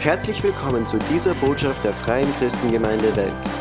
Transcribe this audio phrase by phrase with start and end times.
[0.00, 3.54] Herzlich willkommen zu dieser Botschaft der Freien Christengemeinde Wels.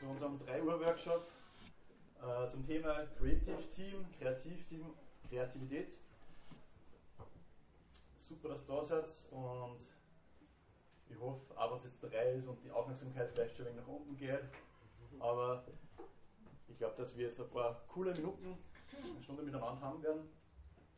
[0.00, 1.28] Zu unserem 3 Uhr Workshop
[2.22, 4.86] äh, zum Thema Creative Team, Kreativteam,
[5.28, 5.88] Kreativität.
[8.26, 9.80] Super, dass du da seid und
[11.10, 11.42] ich hoffe,
[11.76, 14.44] es jetzt drei ist und die Aufmerksamkeit vielleicht schon ein wenig nach unten geht,
[15.20, 15.62] aber
[16.68, 18.56] ich glaube, dass wir jetzt ein paar coole Minuten,
[18.94, 20.22] eine Stunde miteinander haben werden.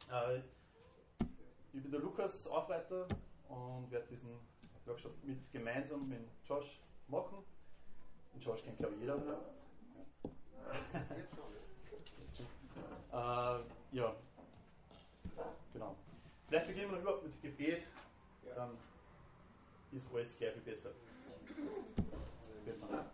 [0.09, 0.43] Äh,
[1.74, 3.09] ich bin der Lukas, Aufreiter
[3.48, 4.38] und werde diesen
[4.87, 7.38] Workshop mit gemeinsam mit Josh machen.
[8.32, 9.19] Den Josh kennt glaube ich jeder.
[13.12, 13.60] Äh,
[13.92, 14.16] ja,
[15.73, 15.95] genau.
[16.48, 17.87] Vielleicht beginnen wir überhaupt mit Gebet,
[18.56, 18.77] dann
[19.93, 20.91] ist alles gleich viel besser.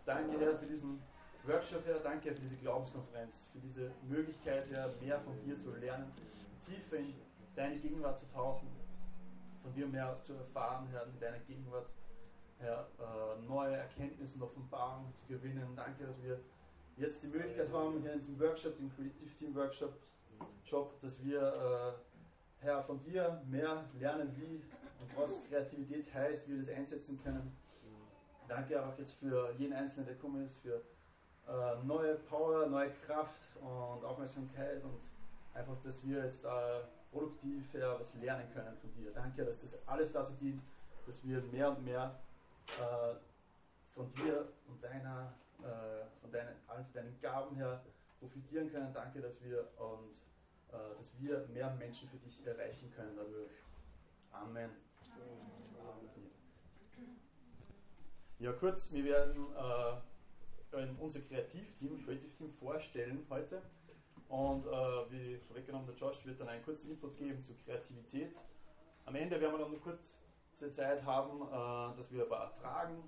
[0.03, 0.99] Danke, Herr, für diesen
[1.45, 1.99] Workshop, Herr.
[1.99, 6.11] Danke für diese Glaubenskonferenz, für diese Möglichkeit, Herr, mehr von dir zu lernen,
[6.65, 7.13] tiefer in
[7.55, 8.67] deine Gegenwart zu tauchen,
[9.61, 11.87] von dir mehr zu erfahren, Herr, in deiner Gegenwart,
[12.59, 15.67] Herr, äh, neue Erkenntnisse und Offenbarungen zu gewinnen.
[15.75, 16.39] Danke, dass wir
[16.97, 19.93] jetzt die Möglichkeit haben, hier in diesem Workshop, dem Creative Team Workshop,
[20.65, 24.61] Job, dass wir, äh, Herr, von dir mehr lernen, wie
[25.01, 27.51] und was Kreativität heißt, wie wir das einsetzen können.
[28.47, 30.81] Danke auch jetzt für jeden Einzelnen, der gekommen ist, für
[31.47, 34.99] äh, neue Power, neue Kraft und Aufmerksamkeit und
[35.53, 36.81] einfach, dass wir jetzt äh,
[37.11, 39.11] produktiv ja, was lernen können von dir.
[39.11, 40.61] Danke, dass das alles dazu dient,
[41.05, 42.19] dass wir mehr und mehr
[42.79, 43.15] äh,
[43.93, 47.83] von dir und deiner, äh, von deinen, allen deinen Gaben her
[48.19, 48.93] profitieren können.
[48.93, 50.15] Danke, dass wir und
[50.69, 53.51] äh, dass wir mehr Menschen für dich erreichen können dadurch.
[54.31, 54.69] Amen.
[58.39, 63.61] Ja, kurz, wir werden äh, unser Kreativteam, Creative Team vorstellen heute.
[64.31, 68.33] Und äh, wie schon weggenommen, der Josh wird dann einen kurzen Input geben zur Kreativität.
[69.05, 73.03] Am Ende werden wir dann eine kurze Zeit haben, äh, dass wir ein paar Fragen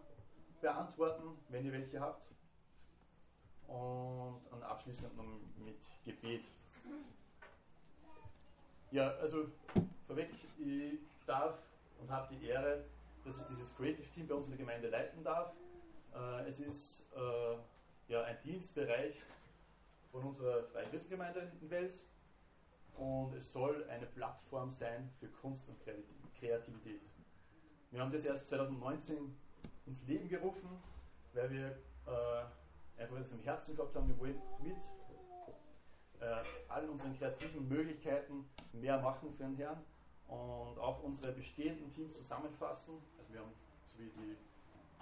[0.59, 2.29] beantworten, wenn ihr welche habt.
[3.67, 5.23] Und dann abschließend noch
[5.63, 6.43] mit Gebet.
[8.91, 9.45] Ja, also
[10.05, 10.29] vorweg,
[10.59, 11.57] ich darf
[12.01, 12.83] und habe die Ehre,
[13.23, 15.53] dass ich dieses Creative Team bei uns in der Gemeinde leiten darf.
[16.13, 19.15] Äh, es ist äh, ja, ein Dienstbereich,
[20.13, 22.03] von unserer Freien Christengemeinde in Wels
[22.95, 25.75] und es soll eine Plattform sein für Kunst und
[26.39, 27.01] Kreativität.
[27.89, 29.35] Wir haben das erst 2019
[29.87, 30.69] ins Leben gerufen,
[31.33, 31.65] weil wir
[32.05, 34.77] äh, einfach das im Herzen gehabt haben, wir wollen mit
[36.19, 39.83] äh, allen unseren kreativen Möglichkeiten mehr machen für den Herrn
[40.27, 42.93] und auch unsere bestehenden Teams zusammenfassen.
[43.17, 43.51] Also wir haben
[43.87, 44.37] so wie die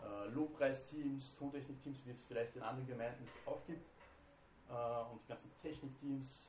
[0.06, 3.86] äh, Lobpreisteams, Tontechnikteams, wie es vielleicht in anderen Gemeinden auch gibt,
[4.72, 6.48] äh, und die ganzen Technikteams,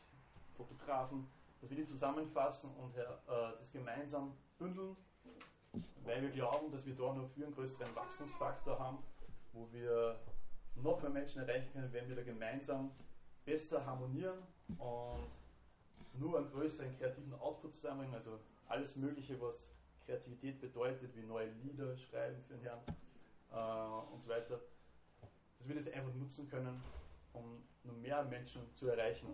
[0.57, 1.27] Fotografen,
[1.61, 3.05] dass wir die zusammenfassen und äh,
[3.59, 4.97] das gemeinsam bündeln,
[6.05, 8.99] weil wir glauben, dass wir da noch einen größeren Wachstumsfaktor haben,
[9.53, 10.19] wo wir
[10.77, 12.91] noch mehr Menschen erreichen können, wenn wir da gemeinsam
[13.45, 14.39] besser harmonieren
[14.79, 15.27] und
[16.21, 18.39] nur einen größeren kreativen Output zusammenbringen, also
[18.69, 19.55] alles Mögliche, was
[20.07, 22.81] Kreativität bedeutet, wie neue Lieder schreiben für den Herrn
[23.53, 24.61] äh, und so weiter,
[25.59, 26.83] dass wir das einfach nutzen können,
[27.33, 29.29] um noch mehr Menschen zu erreichen.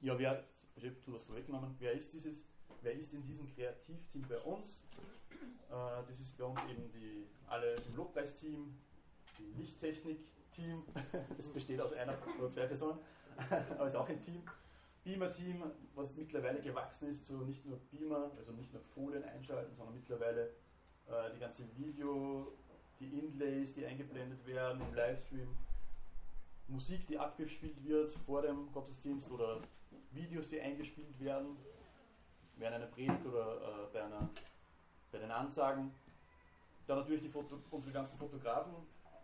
[0.00, 0.44] Ja, wer,
[0.76, 2.44] ich habe ein was vorweggenommen, wer ist dieses,
[2.82, 4.80] wer ist in diesem Kreativteam bei uns?
[5.70, 8.74] Äh, das ist bei uns eben die, alle im Lobpreisteam,
[9.38, 10.84] die Lichttechnik-Team,
[11.36, 12.98] das besteht aus einer oder zwei Personen,
[13.70, 14.42] aber ist auch ein Team.
[15.04, 15.62] Beamer-Team,
[15.94, 20.50] was mittlerweile gewachsen ist zu nicht nur Beamer, also nicht nur Folien einschalten, sondern mittlerweile
[21.06, 22.52] äh, die ganze Video,
[23.00, 25.48] die Inlays, die eingeblendet werden im Livestream,
[26.68, 29.60] Musik, die abgespielt wird vor dem Gottesdienst oder
[30.12, 31.56] Videos, die eingespielt werden,
[32.56, 34.28] während einer Predigt oder äh, bei, einer,
[35.10, 35.92] bei den Ansagen.
[36.86, 38.74] Dann natürlich die Foto, unsere ganzen Fotografen.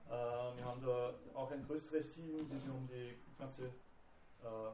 [0.09, 4.71] Äh, wir haben da auch ein größeres Team, die sich um die ganze äh,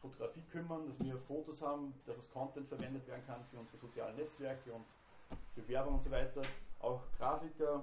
[0.00, 4.16] Fotografie kümmern, dass wir Fotos haben, dass das Content verwendet werden kann für unsere sozialen
[4.16, 4.84] Netzwerke und
[5.54, 6.42] für Werbung und so weiter.
[6.80, 7.82] Auch Grafiker,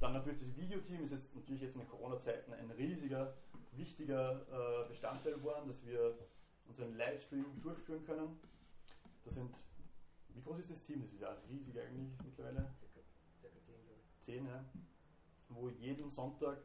[0.00, 3.34] dann natürlich das Videoteam ist jetzt natürlich jetzt in den Corona-Zeiten ein riesiger,
[3.72, 6.18] wichtiger äh, Bestandteil geworden, dass wir
[6.66, 8.38] unseren Livestream durchführen können.
[9.24, 9.54] Das sind,
[10.28, 11.02] wie groß ist das Team?
[11.02, 12.70] Das ist ja riesig eigentlich mittlerweile.
[12.78, 13.00] Circa,
[13.40, 13.74] circa 10,
[14.20, 14.64] Zehn, ja.
[15.48, 16.58] Wo jeden Sonntag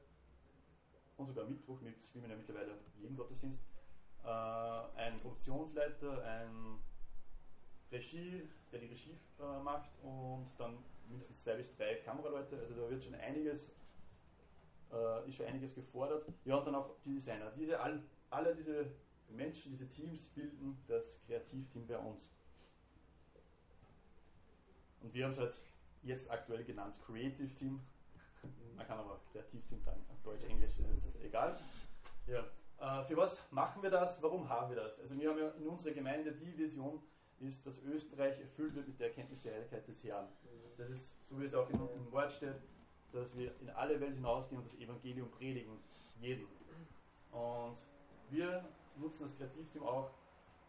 [1.17, 3.61] und sogar Mittwoch, mit spielen ja mittlerweile jeden Gottesdienst,
[4.23, 6.79] äh, ein Produktionsleiter, ein
[7.91, 10.77] Regie, der die Regie äh, macht und dann
[11.09, 12.57] mindestens zwei bis drei Kameraleute.
[12.57, 13.71] Also da wird schon einiges,
[14.91, 16.25] äh, ist schon einiges gefordert.
[16.45, 17.51] Ja, und dann auch die Designer.
[17.57, 18.91] Diese, all, alle diese
[19.29, 22.29] Menschen, diese Teams bilden das Kreativteam bei uns.
[25.01, 25.55] Und wir haben es halt
[26.03, 27.79] jetzt aktuell genannt Creative Team.
[28.75, 31.59] Man kann aber Kreativteam sagen, Deutsch, Englisch ist jetzt egal.
[32.27, 32.45] Ja.
[32.79, 34.21] Äh, für was machen wir das?
[34.21, 34.99] Warum haben wir das?
[34.99, 37.01] Also wir haben ja in unserer Gemeinde die Vision,
[37.41, 40.27] ist, dass Österreich erfüllt wird mit der Erkenntnis der Heiligkeit des Herrn.
[40.77, 42.55] Das ist, so wie es auch im, im Wort steht,
[43.11, 45.79] dass wir in alle Welt hinausgehen und das Evangelium predigen,
[46.19, 46.47] jeden.
[47.31, 47.77] Und
[48.29, 48.63] wir
[48.97, 50.11] nutzen das Kreativteam auch.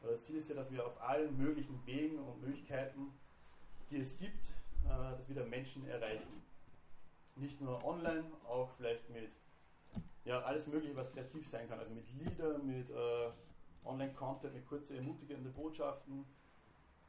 [0.03, 3.13] Das Ziel ist ja, dass wir auf allen möglichen Wegen und Möglichkeiten,
[3.91, 4.49] die es gibt,
[4.85, 6.43] äh, dass wir da Menschen erreichen.
[7.37, 9.31] Nicht nur online, auch vielleicht mit
[10.25, 11.79] ja, alles Mögliche, was kreativ sein kann.
[11.79, 13.31] Also mit Liedern, mit äh,
[13.85, 16.25] Online-Content, mit kurzen, ermutigenden Botschaften,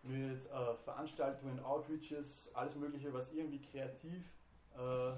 [0.03, 4.24] mit äh, Veranstaltungen, Outreaches, alles Mögliche, was irgendwie kreativ
[4.75, 5.13] äh,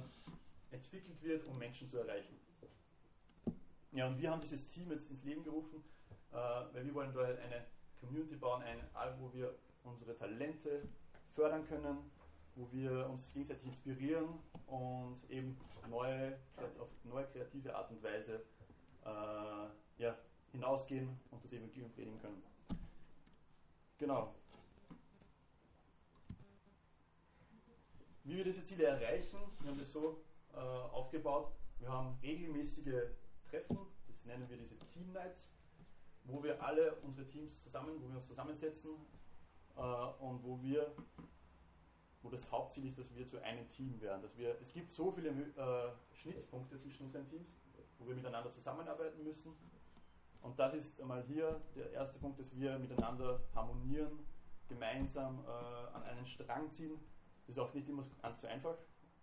[0.72, 2.38] entwickelt wird, um Menschen zu erreichen.
[3.92, 5.84] Ja, und wir haben dieses Team jetzt ins Leben gerufen,
[6.32, 7.66] äh, weil wir wollen dort eine
[8.00, 8.80] Community bauen, ein
[9.20, 10.82] wo wir unsere Talente
[11.36, 11.98] fördern können,
[12.56, 15.58] wo wir uns gegenseitig inspirieren und eben
[15.90, 16.38] neue,
[16.80, 18.44] auf neue kreative Art und Weise
[19.06, 20.18] äh, ja,
[20.52, 22.44] hinausgehen und das Evangelium predigen können.
[23.98, 24.34] Genau.
[28.24, 30.24] Wie wir diese Ziele erreichen, wir haben das so
[30.54, 33.12] äh, aufgebaut, wir haben regelmäßige
[33.50, 33.78] Treffen,
[34.08, 35.50] das nennen wir diese Team Nights,
[36.24, 38.92] wo wir alle unsere Teams zusammen, wo wir uns zusammensetzen
[39.76, 40.96] äh, und wo wir
[42.22, 44.22] wo das Hauptziel ist, dass wir zu einem Team werden.
[44.22, 47.50] Dass wir, es gibt so viele äh, Schnittpunkte zwischen unseren Teams,
[48.00, 49.54] wo wir miteinander zusammenarbeiten müssen.
[50.42, 54.20] Und das ist einmal hier der erste Punkt, dass wir miteinander harmonieren,
[54.70, 56.98] gemeinsam äh, an einen Strang ziehen
[57.48, 58.76] ist auch nicht immer ganz so einfach,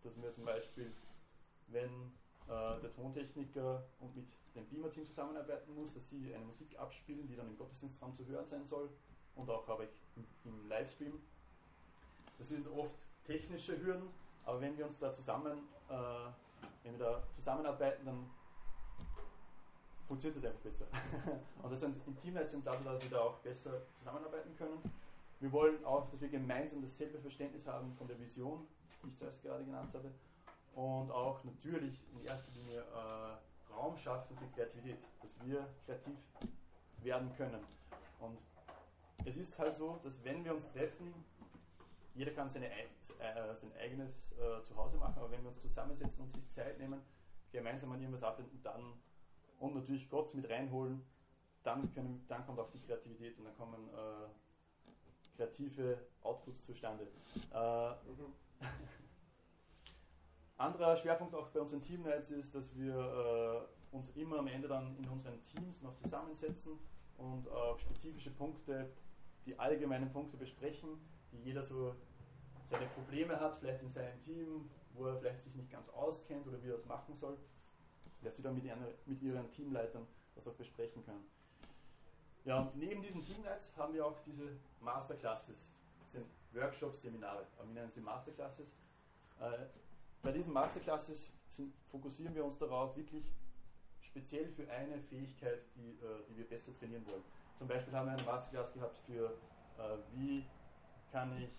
[0.03, 0.93] dass wir zum Beispiel,
[1.69, 2.13] wenn
[2.47, 7.37] äh, der Tontechniker und mit dem Beamer-Team zusammenarbeiten muss, dass sie eine Musik abspielen, die
[7.37, 8.91] dann im Gottesdienstraum zu hören sein soll
[9.37, 11.21] und auch habe ich im, im Livestream.
[12.39, 12.95] Das sind oft
[13.25, 14.09] technische Hürden,
[14.45, 15.95] aber wenn wir uns da zusammen, äh,
[16.83, 18.31] wenn wir da zusammenarbeiten, dann
[20.09, 20.87] funktioniert das einfach besser.
[21.63, 21.97] und das sind
[22.51, 24.83] sind dafür, dass wir da auch besser zusammenarbeiten können.
[25.41, 28.67] Wir wollen auch, dass wir gemeinsam dasselbe Verständnis haben von der Vision,
[29.03, 30.11] die ich zuerst gerade genannt habe.
[30.75, 36.17] Und auch natürlich in erster Linie äh, Raum schaffen für Kreativität, dass wir kreativ
[37.03, 37.61] werden können.
[38.21, 38.39] Und
[39.25, 41.13] es ist halt so, dass wenn wir uns treffen,
[42.15, 42.85] jeder kann seine, äh,
[43.19, 47.01] sein eigenes äh, Zuhause machen, aber wenn wir uns zusammensetzen und sich Zeit nehmen,
[47.51, 48.93] gemeinsam an irgendwas arbeiten, dann
[49.59, 51.03] und natürlich Gott mit reinholen,
[51.63, 54.29] dann, können, dann kommt auch die Kreativität und dann kommen äh,
[55.41, 57.07] kreative Outputs zustande.
[57.53, 57.91] Äh,
[60.59, 64.69] anderer Schwerpunkt auch bei unseren Team Nights ist, dass wir äh, uns immer am Ende
[64.69, 66.79] dann in unseren Teams noch zusammensetzen
[67.17, 68.91] und auch spezifische Punkte,
[69.47, 71.01] die allgemeinen Punkte besprechen,
[71.33, 71.95] die jeder so
[72.69, 76.63] seine Probleme hat, vielleicht in seinem Team, wo er vielleicht sich nicht ganz auskennt oder
[76.63, 77.39] wie er das machen soll,
[78.23, 81.25] dass sie dann mit, ihren, mit ihren Teamleitern das auch besprechen können.
[82.45, 85.73] Ja, neben diesen Team Nights haben wir auch diese Masterclasses.
[86.01, 88.69] Das sind Workshops, Seminare, aber wir nennen sie Masterclasses.
[89.41, 89.67] Äh,
[90.23, 93.25] bei diesen Masterclasses sind, fokussieren wir uns darauf, wirklich
[94.01, 97.23] speziell für eine Fähigkeit, die, äh, die wir besser trainieren wollen.
[97.59, 99.37] Zum Beispiel haben wir eine Masterclass gehabt für,
[99.79, 100.45] äh, wie
[101.13, 101.51] kann ich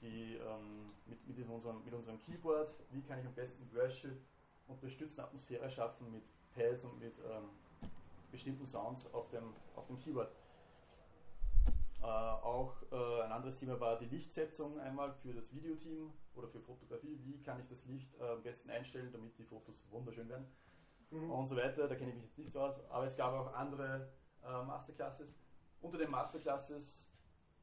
[0.00, 4.20] die, ähm, mit, mit, unserem, mit unserem Keyboard, wie kann ich am besten Worship
[4.66, 7.50] unterstützen, Atmosphäre schaffen mit Pads und mit ähm,
[8.34, 10.30] bestimmten Sounds auf dem, auf dem Keyboard.
[12.02, 16.60] Äh, auch äh, ein anderes Thema war die Lichtsetzung einmal für das Videoteam oder für
[16.60, 17.18] Fotografie.
[17.22, 20.46] Wie kann ich das Licht äh, am besten einstellen, damit die Fotos wunderschön werden
[21.10, 21.30] mhm.
[21.30, 21.86] und so weiter.
[21.86, 22.74] Da kenne ich mich jetzt nicht so aus.
[22.90, 24.12] Aber es gab auch andere
[24.42, 25.38] äh, Masterclasses.
[25.80, 27.06] Unter den Masterclasses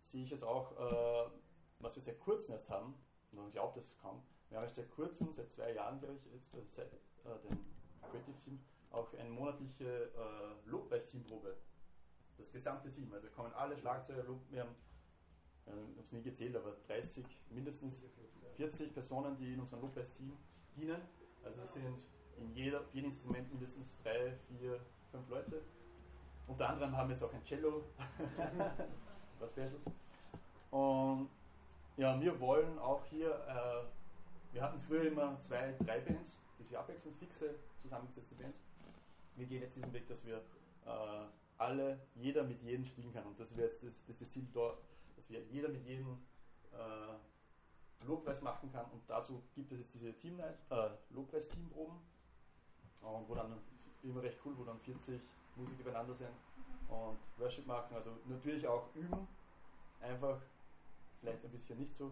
[0.07, 1.29] sehe ich jetzt auch, äh,
[1.79, 2.95] was wir seit kurzem erst haben.
[3.31, 4.23] Man glaubt es kaum.
[4.49, 7.59] Wir haben erst seit kurzem, seit zwei Jahren, glaube ich, jetzt, also seit äh, dem
[8.09, 8.59] Creative Team,
[8.91, 11.55] auch eine monatliche äh, Lobpreisteamprobe.
[12.37, 13.13] Das gesamte Team.
[13.13, 14.75] Also kommen alle Schlagzeuger, wir haben,
[15.65, 18.01] ich habe es nie gezählt, aber 30, mindestens
[18.55, 20.33] 40 Personen, die in unserem Lobpreisteam
[20.75, 21.01] dienen.
[21.43, 21.97] Also es sind
[22.37, 24.79] in jeder, jedem Instrument mindestens drei, vier,
[25.11, 25.61] fünf Leute.
[26.47, 27.83] Unter anderem haben wir jetzt auch ein Cello,
[29.39, 29.85] was Specials.
[30.71, 31.29] Und
[31.97, 36.77] ja, wir wollen auch hier, äh, wir hatten früher immer zwei, drei Bands, die sich
[36.77, 38.70] abwechselnd fixe, zusammengesetzte Bands
[39.41, 40.37] wir gehen jetzt diesen Weg, dass wir
[40.85, 41.25] äh,
[41.57, 43.25] alle, jeder mit jedem spielen kann.
[43.25, 44.77] Und das wäre jetzt das, das, das Ziel dort,
[45.15, 46.19] dass wir jeder mit jedem
[46.71, 48.85] äh, Lobpreis machen kann.
[48.91, 51.97] Und dazu gibt es jetzt diese Team äh, Lobpreis-Teamproben,
[53.01, 53.57] und wo dann
[54.03, 55.19] immer recht cool, wo dann 40
[55.55, 56.29] Musiker beieinander sind
[56.87, 57.95] und Worship machen.
[57.95, 59.27] Also natürlich auch üben,
[60.01, 60.39] einfach
[61.19, 62.11] vielleicht ein bisschen nicht so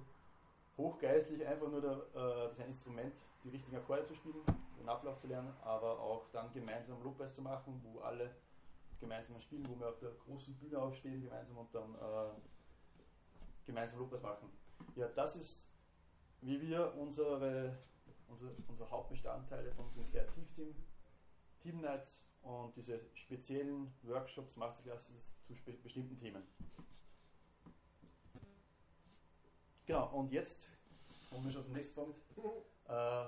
[0.80, 4.42] hochgeistlich, einfach nur der, äh, das Instrument, die richtigen Akkorde zu spielen,
[4.80, 8.32] den Ablauf zu lernen, aber auch dann gemeinsam Lobpreis zu machen, wo alle
[9.00, 12.32] gemeinsam spielen, wo wir auf der großen Bühne aufstehen gemeinsam und dann äh,
[13.66, 14.50] gemeinsam Lobpreis machen.
[14.96, 15.68] Ja, das ist,
[16.42, 17.78] wie wir unsere,
[18.28, 20.76] unsere, unsere Hauptbestandteile von unserem Kreativteam,
[21.62, 26.44] Team Nights und diese speziellen Workshops, Masterclasses zu bestimmten Themen.
[29.90, 30.60] Genau, und jetzt
[31.32, 32.20] kommen wir schon zum nächsten Punkt.
[32.90, 33.26] Äh,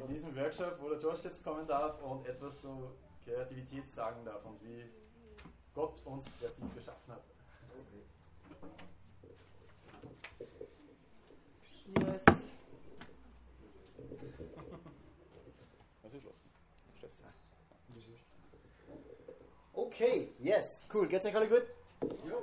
[0.00, 2.94] in diesem Workshop, wo der George jetzt kommen darf und etwas zur
[3.24, 4.84] Kreativität sagen darf und wie
[5.74, 7.24] Gott uns kreativ geschaffen hat.
[11.98, 12.22] Yes.
[19.72, 21.08] Okay, yes, cool.
[21.08, 21.64] Geht's euch alle gut?
[22.02, 22.36] Ja.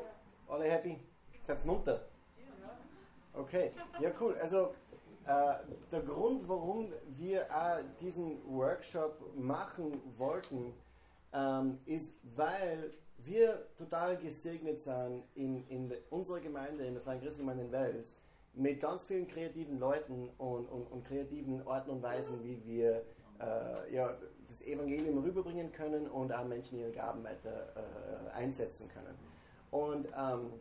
[0.49, 0.99] Alle happy?
[1.43, 2.10] Seid munter?
[3.33, 4.35] Okay, ja cool.
[4.41, 4.73] Also
[5.25, 5.53] äh,
[5.91, 10.73] der Grund, warum wir äh, diesen Workshop machen wollten,
[11.33, 17.65] ähm, ist, weil wir total gesegnet sind in, in unserer Gemeinde, in der Freien Christengemeinde
[17.65, 18.17] in Wales,
[18.53, 23.03] mit ganz vielen kreativen Leuten und, und, und kreativen Orten und Weisen, wie wir
[23.39, 29.15] äh, ja, das Evangelium rüberbringen können und auch Menschen ihre Gaben weiter äh, einsetzen können.
[29.71, 30.51] Und ähm,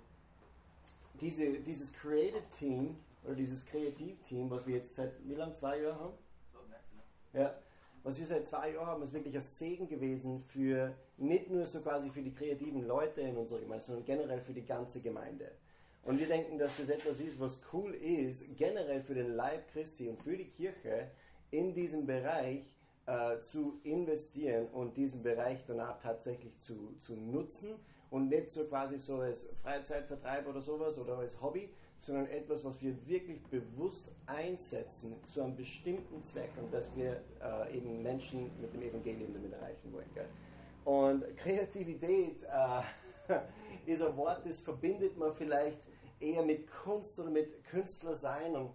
[1.20, 5.54] diese, dieses Creative Team oder dieses Kreativteam, was wir jetzt seit wie lang?
[5.54, 6.14] Zwei Jahren haben?
[6.52, 7.00] 2019,
[7.34, 7.54] ja.
[8.02, 11.80] Was wir seit zwei Jahren haben, ist wirklich ein Segen gewesen für nicht nur so
[11.80, 15.52] quasi für die kreativen Leute in unserer Gemeinde, sondern generell für die ganze Gemeinde.
[16.02, 20.08] Und wir denken, dass das etwas ist, was cool ist, generell für den Leib Christi
[20.08, 21.10] und für die Kirche
[21.50, 22.64] in diesem Bereich
[23.04, 27.74] äh, zu investieren und diesen Bereich danach tatsächlich zu, zu nutzen
[28.10, 32.82] und nicht so quasi so als Freizeitvertreib oder sowas oder als Hobby, sondern etwas, was
[32.82, 38.72] wir wirklich bewusst einsetzen zu einem bestimmten Zweck und dass wir äh, eben Menschen mit
[38.72, 40.10] dem Evangelium damit erreichen wollen.
[40.14, 40.28] Gell?
[40.84, 43.40] Und Kreativität äh,
[43.86, 45.78] ist ein Wort, das verbindet man vielleicht
[46.18, 48.70] eher mit Kunst oder mit Künstler sein und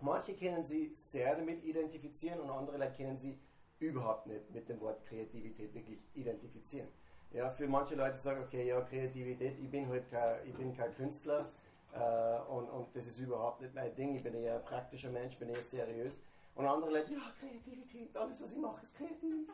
[0.00, 3.38] manche können sie sehr damit identifizieren und andere können sie
[3.78, 6.88] überhaupt nicht mit dem Wort Kreativität wirklich identifizieren.
[7.32, 10.92] Ja, für manche Leute sagen, okay, ja, Kreativität, ich bin halt kein, ich bin kein
[10.96, 11.46] Künstler
[11.94, 15.38] äh, und, und das ist überhaupt nicht mein Ding, ich bin eher ein praktischer Mensch,
[15.38, 16.18] bin eher seriös.
[16.56, 19.48] Und andere Leute, ja, Kreativität, alles was ich mache ist kreativ.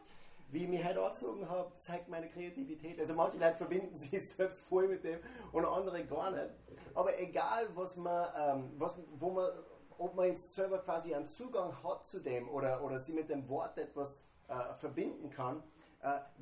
[0.49, 2.99] Wie ich mich heute angezogen habe, zeigt meine Kreativität.
[2.99, 5.19] Also manche Leute verbinden sich selbst voll mit dem
[5.53, 6.51] und andere gar nicht.
[6.95, 9.51] Aber egal, was man, ähm, was, wo man,
[9.99, 13.47] ob man jetzt selber quasi einen Zugang hat zu dem oder, oder sie mit dem
[13.51, 14.19] Wort etwas
[14.49, 15.63] äh, verbinden kann,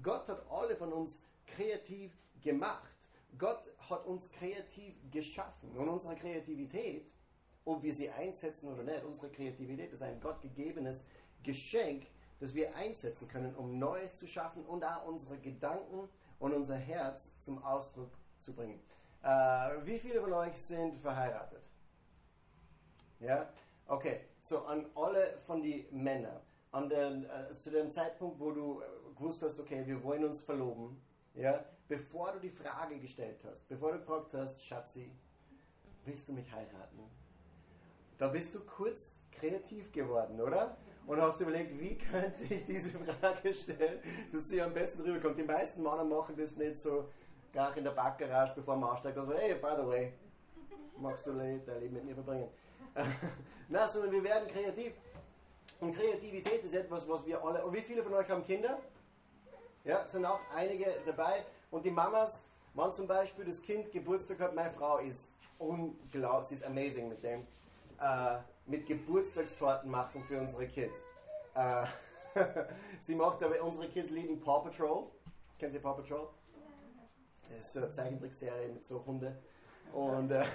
[0.02, 2.94] Gott hat alle von uns kreativ gemacht.
[3.38, 5.76] Gott hat uns kreativ geschaffen.
[5.76, 7.06] Und unsere Kreativität,
[7.64, 11.04] ob wir sie einsetzen oder nicht, unsere Kreativität ist ein gottgegebenes
[11.42, 12.06] Geschenk,
[12.40, 17.32] das wir einsetzen können, um Neues zu schaffen und auch unsere Gedanken und unser Herz
[17.38, 18.80] zum Ausdruck zu bringen.
[19.22, 19.28] Äh,
[19.84, 21.62] wie viele von euch sind verheiratet?
[23.20, 23.48] Ja?
[23.86, 26.40] Okay, so an alle von den Männern.
[26.72, 28.84] An den, äh, zu dem Zeitpunkt, wo du äh,
[29.16, 31.00] gewusst hast, okay, wir wollen uns verloben,
[31.34, 35.10] ja, bevor du die Frage gestellt hast, bevor du gefragt hast, Schatzi,
[36.04, 37.00] willst du mich heiraten?
[38.18, 40.76] Da bist du kurz kreativ geworden, oder?
[41.06, 44.00] Und hast überlegt, wie könnte ich diese Frage stellen,
[44.32, 45.38] dass sie am besten rüberkommt.
[45.38, 47.10] Die meisten Männer machen das nicht so
[47.52, 50.12] gar in der Backgarage, bevor man aussteigt, also, hey, by the way,
[50.98, 52.48] magst du dein Leben mit mir verbringen?
[53.68, 54.92] Na, sondern wir werden kreativ.
[55.80, 57.64] Und Kreativität ist etwas, was wir alle.
[57.64, 58.78] Und wie viele von euch haben Kinder?
[59.84, 61.44] Ja, sind auch einige dabei.
[61.70, 66.54] Und die Mamas, wenn zum Beispiel das Kind Geburtstag hat, meine Frau ist unglaublich, sie
[66.54, 67.46] ist amazing mit dem,
[68.00, 71.02] äh, mit Geburtstagstorten machen für unsere Kids.
[71.54, 71.84] Äh,
[73.02, 75.04] sie macht aber, unsere Kids lieben Paw Patrol.
[75.58, 76.28] Kennen Sie Paw Patrol?
[77.50, 79.36] Das ist so eine Zeichentrickserie mit so Hunde.
[79.92, 80.46] Und, äh,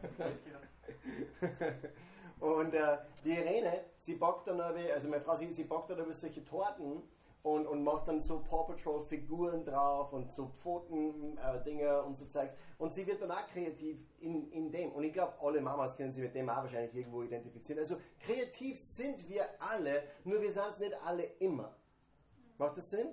[2.40, 6.00] und äh, die Irene, sie backt dann aber, also meine Frau, sie, sie backt dann
[6.00, 7.02] aber solche Torten
[7.42, 12.26] und, und macht dann so Paw Patrol Figuren drauf und so Pfoten-Dinger äh, und so
[12.26, 12.52] Zeugs.
[12.78, 14.92] Und sie wird dann auch kreativ in, in dem.
[14.92, 17.80] Und ich glaube, alle Mamas können sich mit dem auch wahrscheinlich irgendwo identifizieren.
[17.80, 21.76] Also kreativ sind wir alle, nur wir sind es nicht alle immer.
[22.58, 23.08] Macht das Sinn?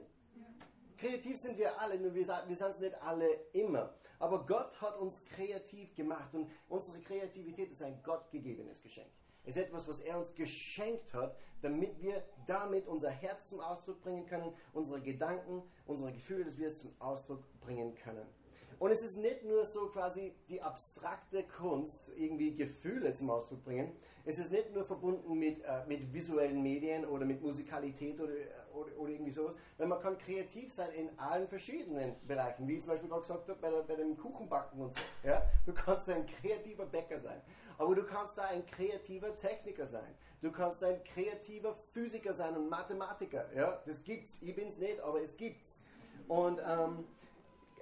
[0.97, 3.93] Kreativ sind wir alle, nur wir, wir sind es nicht alle immer.
[4.17, 9.09] Aber Gott hat uns kreativ gemacht und unsere Kreativität ist ein gottgegebenes Geschenk.
[9.45, 14.25] Ist etwas, was er uns geschenkt hat, damit wir damit unser Herz zum Ausdruck bringen
[14.25, 18.25] können, unsere Gedanken, unsere Gefühle, dass wir es zum Ausdruck bringen können.
[18.77, 23.95] Und es ist nicht nur so quasi die abstrakte Kunst, irgendwie Gefühle zum Ausdruck bringen.
[24.25, 28.33] Es ist nicht nur verbunden mit, äh, mit visuellen Medien oder mit Musikalität oder,
[28.73, 32.81] oder, oder, irgendwie sowas, weil man kann kreativ sein in allen verschiedenen Bereichen, wie ich
[32.81, 34.99] zum Beispiel gerade gesagt habe, bei, bei dem Kuchenbacken und so.
[35.23, 35.43] Ja?
[35.65, 37.39] Du kannst ein kreativer Bäcker sein,
[37.77, 40.15] aber du kannst da ein kreativer Techniker sein.
[40.41, 43.45] Du kannst ein kreativer Physiker sein und Mathematiker.
[43.55, 43.81] Ja?
[43.85, 44.37] Das gibt's.
[44.41, 45.81] Ich bin's nicht, aber es gibt's.
[46.27, 47.05] Und ähm,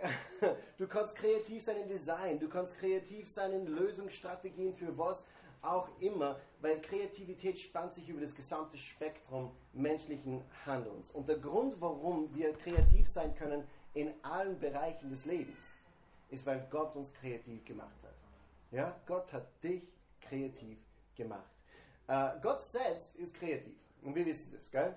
[0.78, 5.24] du kannst kreativ sein in Design, du kannst kreativ sein in Lösungsstrategien für was
[5.62, 11.10] auch immer, weil Kreativität spannt sich über das gesamte Spektrum menschlichen Handelns.
[11.12, 15.78] Und der Grund, warum wir kreativ sein können in allen Bereichen des Lebens,
[16.30, 18.03] ist, weil Gott uns kreativ gemacht hat.
[18.74, 19.84] Ja, Gott hat dich
[20.20, 20.80] kreativ
[21.16, 21.52] gemacht.
[22.08, 23.78] Äh, Gott selbst ist kreativ.
[24.02, 24.96] Und wir wissen das, gell?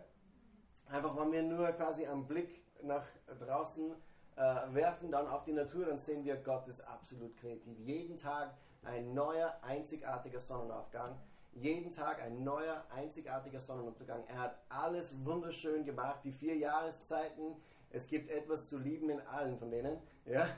[0.88, 3.04] Einfach, wenn wir nur quasi einen Blick nach
[3.38, 3.92] draußen
[4.36, 4.40] äh,
[4.72, 7.78] werfen, dann auf die Natur, dann sehen wir, Gott ist absolut kreativ.
[7.80, 11.14] Jeden Tag ein neuer, einzigartiger Sonnenaufgang.
[11.52, 14.24] Jeden Tag ein neuer, einzigartiger Sonnenuntergang.
[14.28, 17.56] Er hat alles wunderschön gemacht, die vier Jahreszeiten.
[17.90, 19.98] Es gibt etwas zu lieben in allen von denen.
[20.24, 20.48] Ja?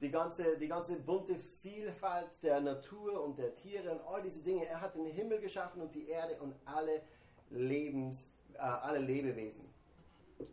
[0.00, 4.66] Die, ganze, die ganze bunte Vielfalt der Natur und der Tiere und all diese Dinge.
[4.66, 7.02] Er hat den Himmel geschaffen und die Erde und alle,
[7.50, 9.68] Lebens, äh, alle Lebewesen.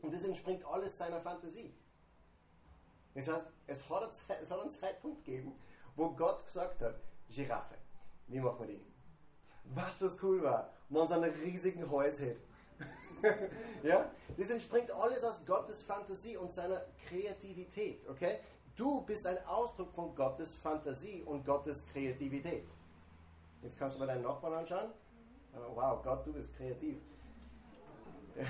[0.02, 1.74] Und das entspringt alles seiner Fantasie.
[3.16, 4.12] Das heißt, es hat,
[4.42, 5.54] es hat einen Zeitpunkt gegeben,
[5.96, 6.96] wo Gott gesagt hat,
[7.30, 7.76] Giraffe,
[8.28, 8.86] wie machen wir die?
[9.74, 12.38] Was das cool war, man so einen riesigen Hals hat.
[13.84, 14.12] ja?
[14.38, 18.40] Das entspringt alles aus Gottes Fantasie und seiner Kreativität, okay?
[18.78, 22.68] Du bist ein Ausdruck von Gottes Fantasie und Gottes Kreativität.
[23.64, 24.92] Jetzt kannst du mal deinen Nachbarn anschauen.
[25.74, 27.00] Wow, Gott, du bist kreativ.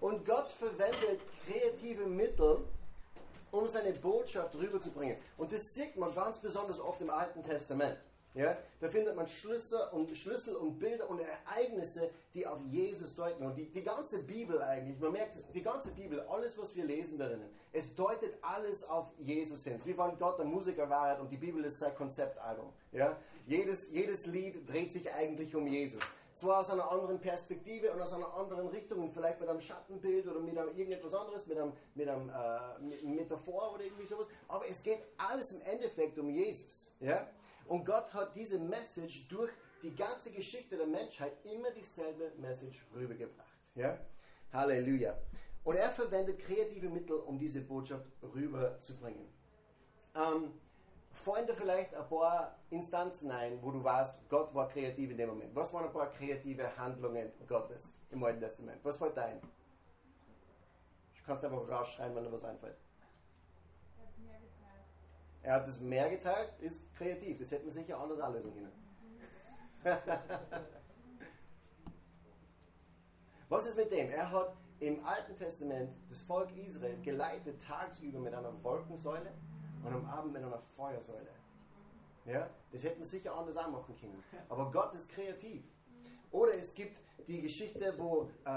[0.00, 2.64] und Gott verwendet kreative Mittel,
[3.50, 5.16] um seine Botschaft rüberzubringen.
[5.36, 7.98] Und das sieht man ganz besonders oft im Alten Testament.
[8.34, 13.44] Ja, da findet man Schlüssel und, Schlüssel und Bilder und Ereignisse, die auf Jesus deuten.
[13.44, 16.84] Und die, die ganze Bibel eigentlich, man merkt es, die ganze Bibel, alles, was wir
[16.84, 17.40] lesen darin,
[17.72, 19.80] es deutet alles auf Jesus hin.
[19.84, 22.72] Wie wenn Gott der Musiker war und die Bibel ist sein Konzeptalbum.
[22.92, 23.16] Ja?
[23.46, 26.02] Jedes, jedes Lied dreht sich eigentlich um Jesus
[26.40, 30.26] zwar aus einer anderen Perspektive und aus einer anderen Richtung und vielleicht mit einem Schattenbild
[30.26, 34.66] oder mit einem irgendetwas anderes, mit einem, mit einem äh, Metaphor oder irgendwie sowas, aber
[34.66, 36.90] es geht alles im Endeffekt um Jesus.
[37.00, 37.28] Ja?
[37.70, 43.46] Und Gott hat diese Message durch die ganze Geschichte der Menschheit immer dieselbe Message rübergebracht.
[43.76, 43.96] Ja?
[44.52, 45.16] Halleluja.
[45.62, 49.24] Und er verwendet kreative Mittel, um diese Botschaft rüberzubringen.
[50.16, 50.50] Ähm,
[51.46, 55.54] dir vielleicht ein paar Instanzen ein, wo du weißt, Gott war kreativ in dem Moment.
[55.54, 58.80] Was waren ein paar kreative Handlungen Gottes im Alten Testament?
[58.82, 59.40] Was fällt dir ein?
[59.40, 62.78] Du kannst einfach rausschreien, wenn dir was einfällt.
[65.42, 67.38] Er hat das Meer geteilt, ist kreativ.
[67.38, 68.72] Das hätten wir sicher anders auch lösen können.
[73.48, 74.10] Was ist mit dem?
[74.10, 79.32] Er hat im Alten Testament das Volk Israel geleitet tagsüber mit einer Wolkensäule
[79.84, 81.28] und am Abend mit einer Feuersäule.
[82.26, 84.22] Ja, das hätten wir sicher anders auch machen können.
[84.48, 85.64] Aber Gott ist kreativ.
[86.30, 88.50] Oder es gibt die Geschichte, wo, äh,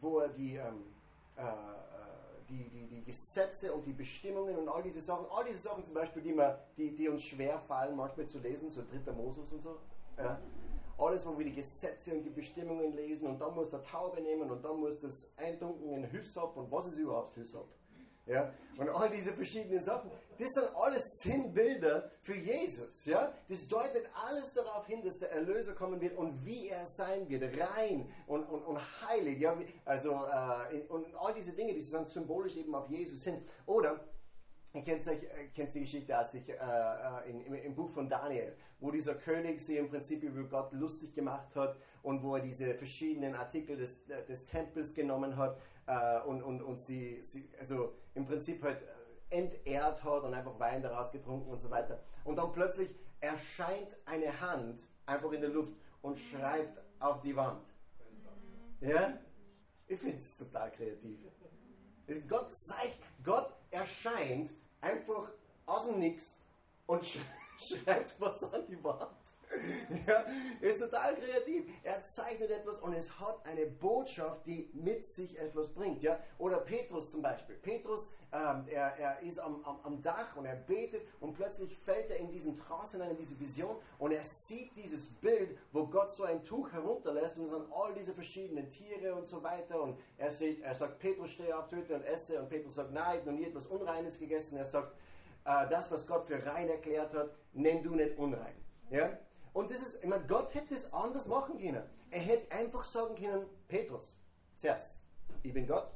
[0.00, 0.84] wo er die, ähm,
[1.36, 1.42] äh,
[2.48, 5.94] die, die, die Gesetze und die Bestimmungen und all diese Sachen, all diese Sachen zum
[5.94, 9.62] Beispiel, die, man, die, die uns schwer fallen, manchmal zu lesen, so dritter Moses und
[9.62, 9.78] so.
[10.16, 10.38] Ja.
[10.98, 14.50] Alles, wo wir die Gesetze und die Bestimmungen lesen und dann muss der Taube nehmen
[14.50, 17.68] und dann muss das Eindunken in Hyssop und was ist überhaupt Hyssop?
[18.28, 18.52] Ja?
[18.76, 23.04] Und all diese verschiedenen Sachen, das sind alles Sinnbilder für Jesus.
[23.06, 23.32] Ja?
[23.48, 27.42] Das deutet alles darauf hin, dass der Erlöser kommen wird und wie er sein wird,
[27.58, 29.40] rein und, und, und heilig.
[29.40, 29.56] Ja?
[29.84, 33.42] Also, äh, und all diese Dinge, die sind symbolisch eben auf Jesus hin.
[33.66, 34.00] Oder,
[34.74, 37.88] Ihr kennt, euch, äh, kennt die Geschichte aus sich, äh, äh, in, im, im, Buch
[37.88, 42.36] von Daniel, wo dieser König sich im Prinzip über Gott lustig gemacht hat und wo
[42.36, 45.58] er diese verschiedenen Artikel des, des Tempels genommen hat
[45.88, 48.82] äh, und, und, und sie, sie, also im Prinzip halt
[49.30, 52.02] entehrt hat und einfach Wein daraus getrunken und so weiter.
[52.24, 55.72] Und dann plötzlich erscheint eine Hand einfach in der Luft
[56.02, 57.64] und schreibt auf die Wand.
[58.80, 59.18] Ja?
[59.86, 61.18] Ich finde es total kreativ.
[62.28, 65.30] Gott zeigt, Gott erscheint einfach
[65.66, 66.38] aus dem Nix
[66.86, 67.04] und
[67.58, 69.10] schreibt was an die Wand.
[70.06, 70.24] ja,
[70.60, 71.64] ist total kreativ.
[71.82, 76.02] Er zeichnet etwas und es hat eine Botschaft, die mit sich etwas bringt.
[76.02, 76.18] Ja?
[76.38, 77.56] Oder Petrus zum Beispiel.
[77.56, 82.10] Petrus, ähm, er, er ist am, am, am Dach und er betet und plötzlich fällt
[82.10, 86.12] er in diesen Trance hinein, in diese Vision und er sieht dieses Bild, wo Gott
[86.12, 89.80] so ein Tuch herunterlässt und es sind all diese verschiedenen Tiere und so weiter.
[89.80, 92.40] Und er, sieht, er sagt, Petrus, stehe auf, töte und esse.
[92.40, 94.56] Und Petrus sagt, nein, ich habe noch nie etwas Unreines gegessen.
[94.56, 94.92] Er sagt,
[95.44, 98.54] äh, das, was Gott für rein erklärt hat, nenn du nicht unrein.
[98.90, 99.18] Ja?
[99.52, 101.82] Und das ist, ich meine, Gott hätte es anders machen können.
[102.10, 104.16] Er hätte einfach sagen können, Petrus,
[104.56, 104.96] zuerst,
[105.42, 105.90] ich bin Gott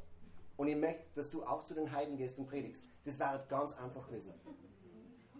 [0.57, 2.83] und ich möchte, dass du auch zu den Heiden gehst und predigst.
[3.05, 4.33] Das wäre ganz einfach gewesen.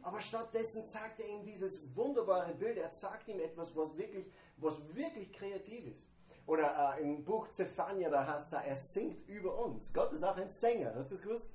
[0.03, 4.77] Aber stattdessen zeigt er ihm dieses wunderbare Bild, er zeigt ihm etwas, was wirklich, was
[4.95, 6.07] wirklich kreativ ist.
[6.47, 9.93] Oder äh, im Buch Zephania, da heißt es, er singt über uns.
[9.93, 11.51] Gott ist auch ein Sänger, hast du das gewusst?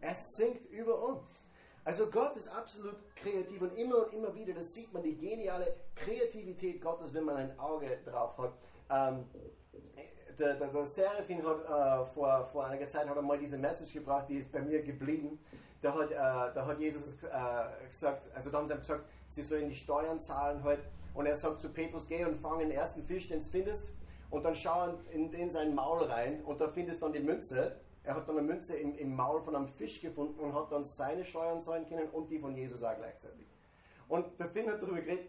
[0.00, 1.44] Er singt über uns.
[1.84, 5.74] Also Gott ist absolut kreativ und immer und immer wieder, das sieht man, die geniale
[5.96, 8.52] Kreativität Gottes, wenn man ein Auge drauf hat.
[8.90, 9.24] Ähm,
[10.38, 13.92] der, der, der Seraphin hat äh, vor, vor einiger Zeit hat er mal diese Message
[13.92, 15.38] gebracht, die ist bei mir geblieben.
[15.80, 19.68] Da hat, äh, da hat Jesus äh, gesagt, also da haben sie gesagt, sie sollen
[19.68, 20.80] die Steuern zahlen halt.
[21.14, 23.92] Und er sagt zu Petrus, geh und fang den ersten Fisch, den du findest.
[24.30, 27.76] Und dann schau in, in sein Maul rein und da findest du dann die Münze
[28.04, 30.84] er hat dann eine Münze im, im Maul von einem Fisch gefunden und hat dann
[30.84, 33.46] seine Steuern zahlen können und die von Jesus auch gleichzeitig.
[34.08, 35.28] Und der Finn hat darüber geredet,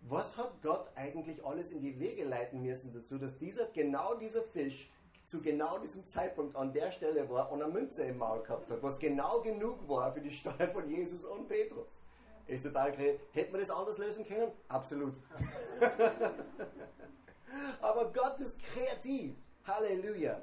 [0.00, 4.42] was hat Gott eigentlich alles in die Wege leiten müssen dazu, dass dieser, genau dieser
[4.42, 4.90] Fisch
[5.24, 8.82] zu genau diesem Zeitpunkt an der Stelle war und eine Münze im Maul gehabt hat,
[8.82, 12.02] was genau genug war für die Steuern von Jesus und Petrus.
[12.46, 13.20] Ist total kreativ.
[13.32, 14.52] Hätte man das anders lösen können?
[14.68, 15.14] Absolut.
[17.80, 19.34] Aber Gott ist kreativ.
[19.66, 20.42] Halleluja.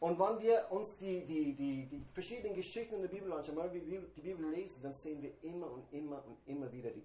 [0.00, 3.72] Und wenn wir uns die, die, die, die verschiedenen Geschichten in der Bibel anschauen, wenn
[3.72, 7.02] wir die Bibel lesen, dann sehen wir immer und immer und immer wieder die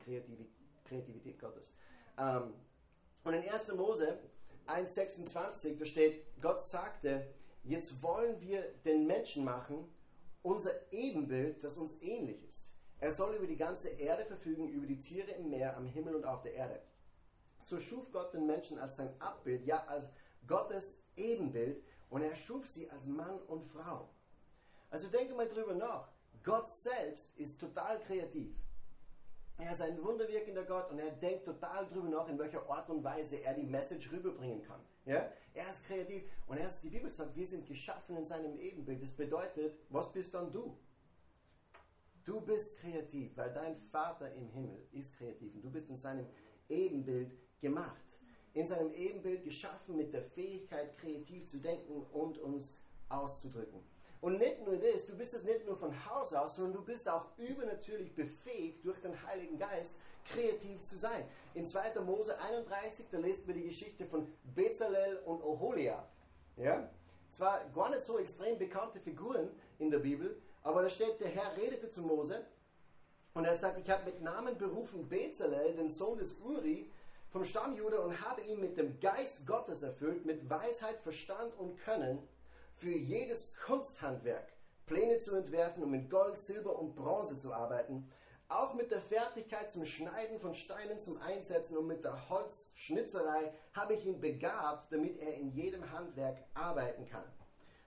[0.85, 1.73] Kreativität Gottes.
[2.17, 2.53] Ähm,
[3.25, 3.73] und in 1.
[3.73, 4.17] Mose
[4.67, 7.27] 1,26, da steht, Gott sagte,
[7.63, 9.89] jetzt wollen wir den Menschen machen,
[10.41, 12.71] unser Ebenbild, das uns ähnlich ist.
[12.99, 16.25] Er soll über die ganze Erde verfügen, über die Tiere im Meer, am Himmel und
[16.25, 16.81] auf der Erde.
[17.61, 20.07] So schuf Gott den Menschen als sein Abbild, ja als
[20.47, 21.83] Gottes Ebenbild
[22.15, 24.07] und er schuf sie als Mann und Frau.
[24.89, 26.07] Also denke mal drüber nach.
[26.45, 28.55] Gott selbst ist total kreativ.
[29.57, 33.03] Er ist ein wunderwirkender Gott und er denkt total drüber nach, in welcher Art und
[33.03, 34.79] Weise er die Message rüberbringen kann.
[35.03, 35.29] Ja?
[35.53, 39.01] Er ist kreativ und er ist, die Bibel sagt, wir sind geschaffen in seinem Ebenbild.
[39.01, 40.77] Das bedeutet, was bist dann du?
[42.23, 46.27] Du bist kreativ, weil dein Vater im Himmel ist kreativ und du bist in seinem
[46.69, 48.04] Ebenbild gemacht
[48.55, 52.73] in seinem Ebenbild geschaffen mit der Fähigkeit, kreativ zu denken und uns
[53.09, 53.83] auszudrücken.
[54.21, 57.07] Und nicht nur das, du bist es nicht nur von Haus aus, sondern du bist
[57.07, 61.25] auch übernatürlich befähigt durch den Heiligen Geist, kreativ zu sein.
[61.53, 61.99] In 2.
[61.99, 66.07] Mose 31, da lest man die Geschichte von Bezalel und Oholia.
[66.55, 66.89] Ja?
[67.29, 71.55] Zwar gar nicht so extrem bekannte Figuren in der Bibel, aber da steht, der Herr
[71.57, 72.45] redete zu Mose
[73.33, 76.89] und er sagt, ich habe mit Namen berufen Bezalel, den Sohn des Uri,
[77.35, 81.77] vom Stamm Juda und habe ihn mit dem Geist Gottes erfüllt, mit Weisheit, Verstand und
[81.79, 82.25] Können
[82.77, 84.53] für jedes Kunsthandwerk,
[84.85, 88.09] Pläne zu entwerfen und mit Gold, Silber und Bronze zu arbeiten,
[88.47, 93.95] auch mit der Fertigkeit zum Schneiden von Steinen zum Einsetzen und mit der Holzschnitzerei habe
[93.95, 97.25] ich ihn begabt, damit er in jedem Handwerk arbeiten kann.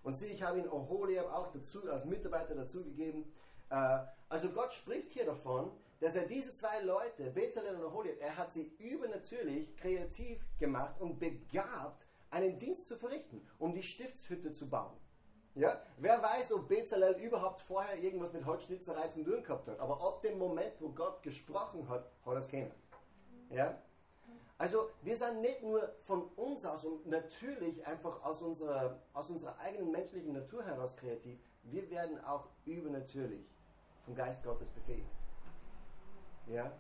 [0.02, 3.32] Und sieh, ich habe ihn Oholiab auch dazu, als Mitarbeiter dazugegeben.
[3.70, 8.36] Äh, also Gott spricht hier davon, dass er diese zwei Leute, Bezalel und Oholiab, er
[8.36, 14.68] hat sie übernatürlich kreativ gemacht und begabt, einen Dienst zu verrichten, um die Stiftshütte zu
[14.68, 14.96] bauen.
[15.54, 15.80] Ja?
[15.96, 19.80] Wer weiß, ob Bezalel überhaupt vorher irgendwas mit Holzschnitzerei zum tun gehabt hat.
[19.80, 22.70] Aber ab dem Moment, wo Gott gesprochen hat, hat er es kennen.
[23.50, 23.82] Ja?
[24.58, 29.58] Also wir sind nicht nur von uns aus und natürlich einfach aus unserer, aus unserer
[29.58, 33.46] eigenen menschlichen Natur heraus kreativ, wir werden auch übernatürlich
[34.04, 35.08] vom Geist Gottes befähigt
[36.52, 36.72] ja,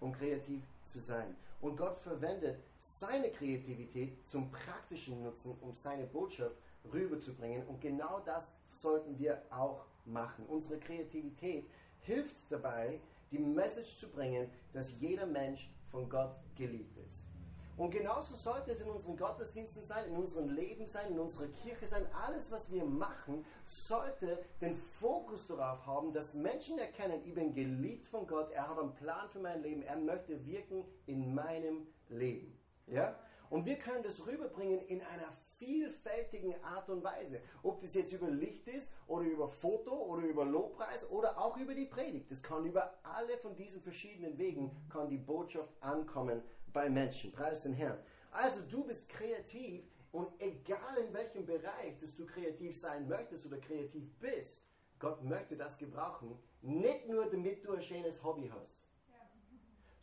[0.00, 1.36] um kreativ zu sein.
[1.60, 6.56] Und Gott verwendet seine Kreativität zum praktischen Nutzen, um seine Botschaft
[6.92, 7.66] rüberzubringen.
[7.66, 10.44] Und genau das sollten wir auch machen.
[10.46, 11.66] Unsere Kreativität
[12.00, 17.33] hilft dabei, die Message zu bringen, dass jeder Mensch von Gott geliebt ist.
[17.76, 21.88] Und genauso sollte es in unseren Gottesdiensten sein, in unserem Leben sein, in unserer Kirche
[21.88, 22.06] sein.
[22.26, 28.06] Alles, was wir machen, sollte den Fokus darauf haben, dass Menschen erkennen, ich bin geliebt
[28.06, 32.56] von Gott, er hat einen Plan für mein Leben, er möchte wirken in meinem Leben.
[32.86, 33.18] Ja?
[33.50, 37.40] Und wir können das rüberbringen in einer vielfältigen Art und Weise.
[37.62, 41.74] Ob das jetzt über Licht ist oder über Foto oder über Lobpreis oder auch über
[41.74, 42.30] die Predigt.
[42.30, 46.42] Das kann über alle von diesen verschiedenen Wegen kann die Botschaft ankommen
[46.74, 47.32] bei Menschen.
[47.32, 47.98] Preis den Herrn.
[48.30, 53.56] Also du bist kreativ und egal in welchem Bereich, dass du kreativ sein möchtest oder
[53.56, 54.62] kreativ bist,
[54.98, 56.38] Gott möchte das gebrauchen.
[56.60, 58.84] Nicht nur damit du ein schönes Hobby hast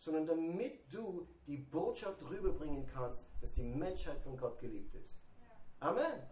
[0.02, 5.22] sondern damit du die Botschaft rüberbringen kannst, dass die Menschheit von Gott geliebt ist.
[5.80, 6.24] Amen.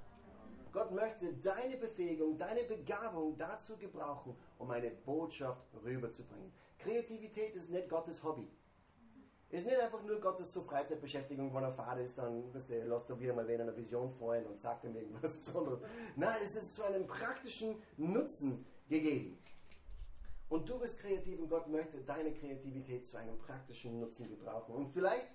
[0.71, 6.51] Gott möchte deine Befähigung, deine Begabung dazu gebrauchen, um eine Botschaft rüberzubringen.
[6.79, 8.47] Kreativität ist nicht Gottes Hobby.
[9.51, 13.09] Ist nicht einfach nur Gottes so Freizeitbeschäftigung, wenn er Vater ist, dann weißt du, lässt
[13.09, 15.79] er wieder mal wen eine Vision freuen und sagt ihm irgendwas Besonderes.
[16.15, 19.39] Nein, es ist zu einem praktischen Nutzen gegeben.
[20.49, 24.75] Und du bist kreativ und Gott möchte deine Kreativität zu einem praktischen Nutzen gebrauchen.
[24.75, 25.27] Und vielleicht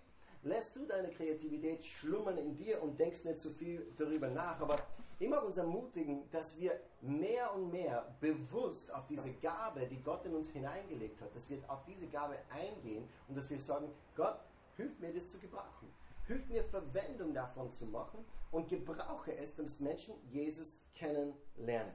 [0.44, 4.60] lässt du deine Kreativität schlummern in dir und denkst nicht so viel darüber nach.
[4.60, 4.78] Aber
[5.18, 10.24] ich mag uns ermutigen, dass wir mehr und mehr bewusst auf diese Gabe, die Gott
[10.26, 14.38] in uns hineingelegt hat, dass wir auf diese Gabe eingehen und dass wir sagen, Gott,
[14.76, 15.88] hilf mir das zu gebrauchen.
[16.26, 21.94] Hilf mir Verwendung davon zu machen und gebrauche es, dass Menschen Jesus kennenlernen.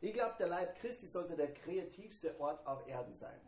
[0.00, 3.40] Ich glaube, der Leib Christi sollte der kreativste Ort auf Erden sein.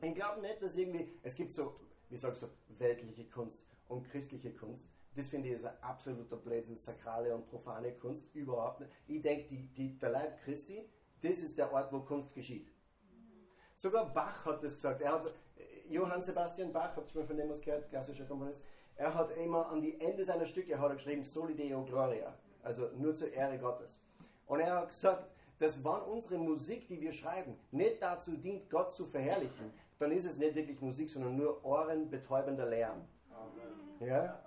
[0.00, 1.74] Ich glaube nicht, dass irgendwie, es gibt so,
[2.10, 4.86] wie sagst du, weltliche Kunst und christliche Kunst.
[5.14, 8.92] Das finde ich ist ein absoluter Blödsinn, sakrale und profane Kunst, überhaupt nicht.
[9.08, 10.88] Ich denke, die, die, der Leib Christi,
[11.22, 12.70] das ist der Ort, wo Kunst geschieht.
[13.74, 15.00] Sogar Bach hat das gesagt.
[15.00, 15.32] Er hat,
[15.88, 18.62] Johann Sebastian Bach, habt ihr mal von dem was gehört, klassischer Komponist,
[18.96, 22.88] er hat immer an die Ende seiner Stücke hat er geschrieben, Soli Deo Gloria, also
[22.96, 23.96] nur zur Ehre Gottes.
[24.46, 28.92] Und er hat gesagt, dass wenn unsere Musik, die wir schreiben, nicht dazu dient, Gott
[28.92, 33.04] zu verherrlichen, dann ist es nicht wirklich Musik, sondern nur ohrenbetäubender Lärm.
[33.30, 34.08] Amen.
[34.08, 34.42] Ja?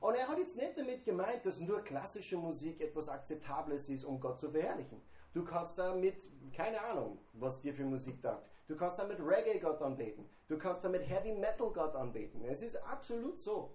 [0.00, 4.20] Und er hat jetzt nicht damit gemeint, dass nur klassische Musik etwas Akzeptables ist, um
[4.20, 5.00] Gott zu verherrlichen.
[5.32, 6.16] Du kannst damit,
[6.52, 8.48] keine Ahnung, was dir für Musik taugt.
[8.68, 10.28] Du kannst damit Reggae Gott anbeten.
[10.46, 12.44] Du kannst damit Heavy Metal Gott anbeten.
[12.44, 13.74] Es ist absolut so.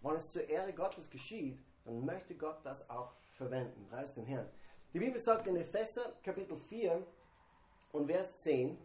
[0.00, 3.86] Wenn es zur Ehre Gottes geschieht, dann möchte Gott das auch verwenden.
[3.88, 4.48] Preis den Herrn.
[4.92, 7.04] Die Bibel sagt in Epheser Kapitel 4
[7.92, 8.78] und Vers 10,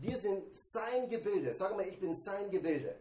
[0.00, 1.52] wir sind sein Gebilde.
[1.52, 2.96] Sag mal, ich bin sein Gebilde.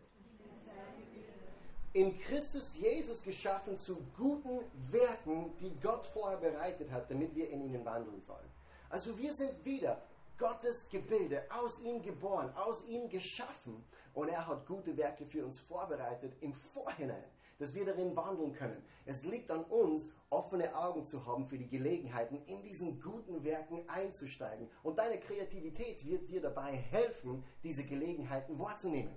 [1.94, 4.60] In Christus Jesus geschaffen zu guten
[4.92, 8.48] Werken, die Gott vorher bereitet hat, damit wir in ihnen wandeln sollen.
[8.90, 10.02] Also wir sind wieder
[10.38, 13.84] Gottes Gebilde, aus ihm geboren, aus ihm geschaffen.
[14.14, 17.24] Und er hat gute Werke für uns vorbereitet im Vorhinein
[17.60, 18.82] dass wir darin wandeln können.
[19.06, 23.88] Es liegt an uns, offene Augen zu haben für die Gelegenheiten, in diesen guten Werken
[23.88, 24.70] einzusteigen.
[24.82, 29.14] Und deine Kreativität wird dir dabei helfen, diese Gelegenheiten wahrzunehmen.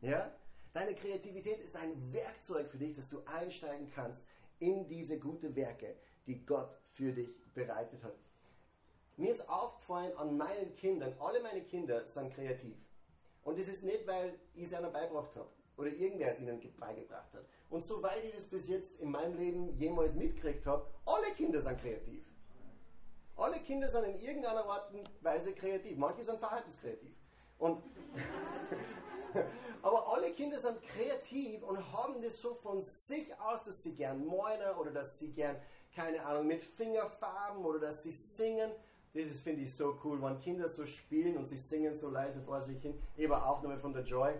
[0.00, 0.32] Ja?
[0.72, 4.24] Deine Kreativität ist ein Werkzeug für dich, dass du einsteigen kannst
[4.58, 8.16] in diese guten Werke, die Gott für dich bereitet hat.
[9.16, 12.76] Mir ist aufgefallen an meinen Kindern, alle meine Kinder sind kreativ.
[13.42, 17.32] Und das ist nicht, weil ich es ihnen beigebracht habe oder irgendwer es ihnen beigebracht
[17.34, 17.44] hat.
[17.70, 21.78] Und soweit ich das bis jetzt in meinem Leben jemals mitgekriegt habe, alle Kinder sind
[21.78, 22.24] kreativ.
[23.36, 25.96] Alle Kinder sind in irgendeiner Art und Weise kreativ.
[25.96, 27.14] Manche sind verhaltenskreativ.
[27.58, 27.82] Und
[29.82, 34.26] aber alle Kinder sind kreativ und haben das so von sich aus, dass sie gern
[34.26, 35.56] malen oder dass sie gern,
[35.94, 38.70] keine Ahnung, mit Fingerfarben oder dass sie singen.
[39.14, 42.60] Das finde ich, so cool, wenn Kinder so spielen und sie singen so leise vor
[42.60, 43.00] sich hin.
[43.22, 44.34] Habe Aufnahme von der Joy,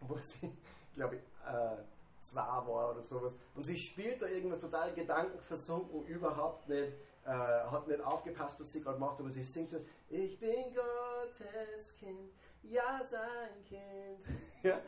[0.00, 0.52] wo sie,
[0.94, 1.76] glaube ich, äh,
[2.20, 3.34] zwei war oder sowas.
[3.54, 6.92] Und sie spielt da irgendwas total gedankenversunken, überhaupt nicht,
[7.24, 9.78] äh, hat nicht aufgepasst, was sie gerade macht, aber sie singt so,
[10.08, 14.24] ich bin Gottes Kind, ja sein Kind.
[14.62, 14.80] ja?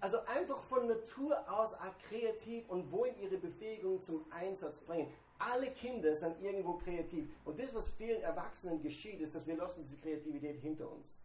[0.00, 5.12] Also einfach von Natur aus auch kreativ und wollen ihre Befähigung zum Einsatz bringen.
[5.38, 7.28] Alle Kinder sind irgendwo kreativ.
[7.44, 11.18] Und das, was vielen Erwachsenen geschieht, ist, dass wir lassen diese Kreativität hinter uns,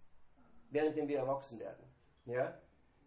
[0.69, 1.85] während wir erwachsen werden.
[2.25, 2.57] Ja?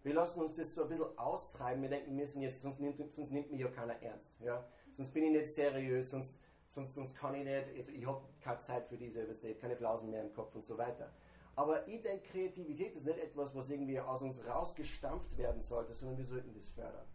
[0.08, 1.82] Wir lassen uns das so ein bisschen austreiben.
[1.82, 4.32] Wir denken, wir sind jetzt, sonst nimmt, sonst nimmt mich ja keiner ernst.
[4.40, 4.66] Ja?
[4.90, 8.58] Sonst bin ich nicht seriös, sonst, sonst, sonst kann ich nicht, also ich habe keine
[8.58, 11.12] Zeit für diese, keine Flausen mehr im Kopf und so weiter.
[11.56, 16.16] Aber ich denke, Kreativität ist nicht etwas, was irgendwie aus uns rausgestampft werden sollte, sondern
[16.16, 17.06] wir sollten das fördern.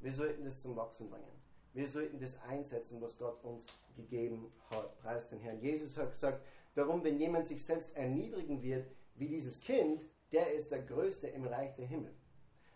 [0.00, 1.42] Wir sollten das zum Wachsen bringen.
[1.72, 4.96] Wir sollten das einsetzen, was Gott uns gegeben hat.
[4.98, 5.58] Preis den Herrn.
[5.58, 10.70] Jesus hat gesagt, darum, wenn jemand sich selbst erniedrigen wird, wie dieses Kind, der ist
[10.70, 12.14] der Größte im Reich der Himmel.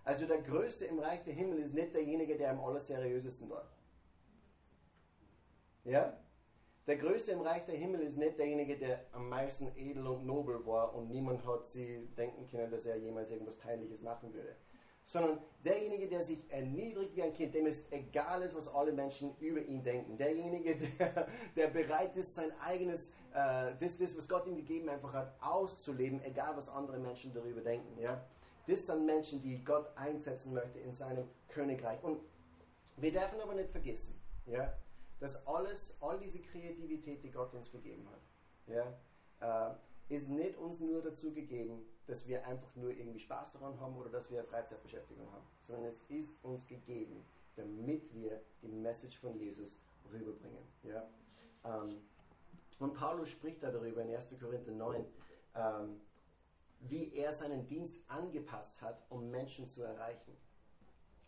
[0.04, 3.70] Also der Größte im Reich der Himmel ist nicht derjenige, der am allerseriösesten war.
[5.84, 6.18] Ja?
[6.86, 10.66] Der Größte im Reich der Himmel ist nicht derjenige, der am meisten edel und nobel
[10.66, 14.54] war und niemand hat sie denken können, dass er jemals irgendwas Peinliches machen würde.
[15.04, 19.36] Sondern derjenige, der sich erniedrigt wie ein Kind, dem es egal ist, was alle Menschen
[19.38, 20.16] über ihn denken.
[20.16, 25.12] Derjenige, der, der bereit ist, sein eigenes, äh, das, das, was Gott ihm gegeben einfach
[25.12, 28.00] hat, auszuleben, egal was andere Menschen darüber denken.
[28.00, 28.24] Ja?
[28.66, 32.02] Das sind Menschen, die Gott einsetzen möchte in seinem Königreich.
[32.02, 32.20] Und
[32.96, 34.14] wir dürfen aber nicht vergessen,
[34.46, 34.72] ja,
[35.20, 38.20] dass alles, all diese Kreativität, die Gott uns gegeben hat,
[38.66, 43.78] ja, äh, ist nicht uns nur dazu gegeben, dass wir einfach nur irgendwie Spaß daran
[43.80, 47.24] haben oder dass wir eine Freizeitbeschäftigung haben, sondern es ist uns gegeben,
[47.56, 49.80] damit wir die Message von Jesus
[50.12, 50.64] rüberbringen.
[50.82, 51.08] Ja?
[51.64, 52.02] Ähm,
[52.78, 54.28] und Paulus spricht da darüber in 1.
[54.40, 55.04] Korinther 9,
[55.54, 56.00] ähm,
[56.80, 60.36] wie er seinen Dienst angepasst hat, um Menschen zu erreichen.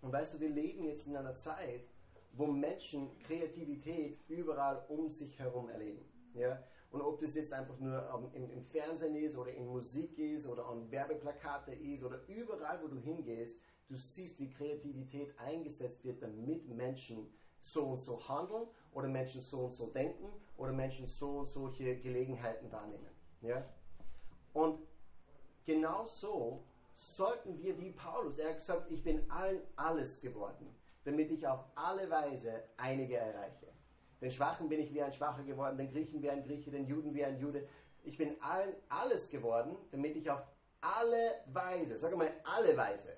[0.03, 1.89] Und weißt du, wir leben jetzt in einer Zeit,
[2.33, 6.05] wo Menschen Kreativität überall um sich herum erleben.
[6.37, 6.63] Ja?
[6.91, 10.67] Und ob das jetzt einfach nur im, im, Fernsehen ist oder in Musik ist oder
[10.67, 16.69] an Werbeplakate ist oder überall, wo du hingehst, du siehst, wie Kreativität eingesetzt wird, damit
[16.69, 17.29] Menschen
[17.61, 21.97] so und so handeln oder Menschen so und so denken oder Menschen so und solche
[21.97, 23.11] Gelegenheiten wahrnehmen.
[23.43, 23.65] Ja?
[24.53, 24.79] Und
[25.65, 31.31] genau so sollten wir wie Paulus, er hat gesagt, ich bin allen alles geworden, damit
[31.31, 33.76] ich auf alle Weise einige erreiche.
[34.21, 37.15] Den Schwachen bin ich wie ein Schwacher geworden, den Griechen wie ein Grieche, den Juden
[37.15, 37.69] wie ein Jude.
[38.03, 40.43] Ich bin allen alles geworden, damit ich auf
[40.81, 43.17] alle Weise, sag mal alle Weise,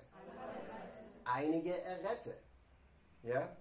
[1.23, 2.37] einige errette.
[3.23, 3.55] Ja?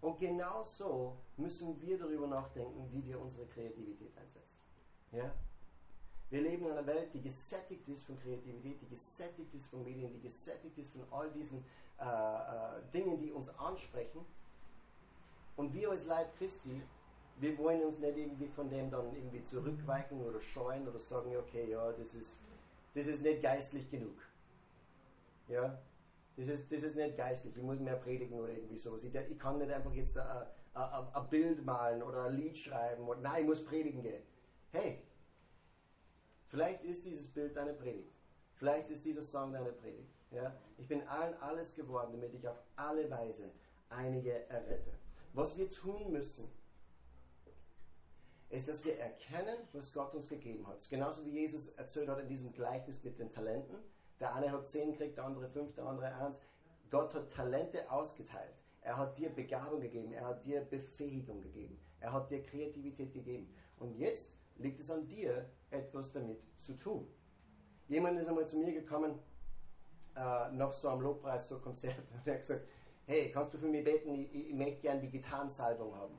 [0.00, 4.58] Und genau so müssen wir darüber nachdenken, wie wir unsere Kreativität einsetzen.
[5.12, 5.32] Ja?
[6.30, 10.12] Wir leben in einer Welt, die gesättigt ist von Kreativität, die gesättigt ist von Medien,
[10.12, 11.64] die gesättigt ist von all diesen
[11.98, 14.24] äh, äh, Dingen, die uns ansprechen.
[15.60, 16.82] Und wir als Leib Christi,
[17.38, 21.70] wir wollen uns nicht irgendwie von dem dann irgendwie zurückweichen oder scheuen oder sagen, okay,
[21.70, 22.38] ja, das ist,
[22.94, 24.16] das ist nicht geistlich genug.
[25.48, 25.78] Ja,
[26.38, 29.04] das ist, das ist nicht geistlich, ich muss mehr predigen oder irgendwie sowas.
[29.04, 33.42] Ich, ich kann nicht einfach jetzt ein, Bild malen oder ein Lied schreiben oder nein,
[33.42, 34.22] ich muss predigen gehen.
[34.72, 35.02] Hey,
[36.50, 38.10] Vielleicht ist dieses Bild deine Predigt.
[38.54, 40.10] Vielleicht ist dieser Song deine Predigt.
[40.32, 40.56] Ja?
[40.78, 43.50] Ich bin allen alles geworden, damit ich auf alle Weise
[43.88, 44.90] einige errette.
[45.32, 46.48] Was wir tun müssen,
[48.48, 50.88] ist, dass wir erkennen, was Gott uns gegeben hat.
[50.90, 53.76] Genauso wie Jesus erzählt hat in diesem Gleichnis mit den Talenten.
[54.18, 56.38] Der eine hat zehn gekriegt, der andere fünf, der andere eins.
[56.90, 58.54] Gott hat Talente ausgeteilt.
[58.82, 60.12] Er hat dir Begabung gegeben.
[60.12, 61.78] Er hat dir Befähigung gegeben.
[62.00, 63.54] Er hat dir Kreativität gegeben.
[63.78, 67.06] Und jetzt liegt es an dir, etwas damit zu tun.
[67.88, 69.18] Jemand ist einmal zu mir gekommen,
[70.16, 72.66] äh, nach so einem Lobpreis, so Konzert, und er hat gesagt,
[73.10, 76.14] hey, kannst du für mich beten, ich, ich möchte gerne die Gitarrensalbung haben.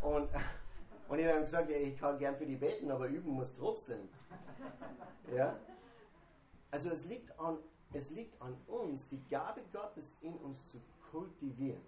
[0.00, 0.30] Und,
[1.08, 4.08] und ich habe gesagt, ich kann gern für die beten, aber üben muss trotzdem.
[5.36, 5.56] Ja?
[6.70, 7.58] Also es liegt, an,
[7.92, 10.80] es liegt an uns, die Gabe Gottes in uns zu
[11.10, 11.82] kultivieren.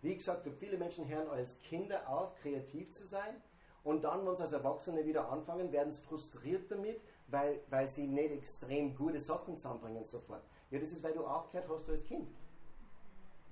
[0.00, 3.34] Wie gesagt, viele Menschen hören als Kinder auf, kreativ zu sein
[3.84, 8.06] und dann, wenn sie als Erwachsene wieder anfangen, werden sie frustriert damit, weil, weil sie
[8.06, 10.42] nicht extrem gute Sachen zusammenbringen sofort.
[10.70, 12.28] Ja, das ist, weil du aufgehört hast als Kind.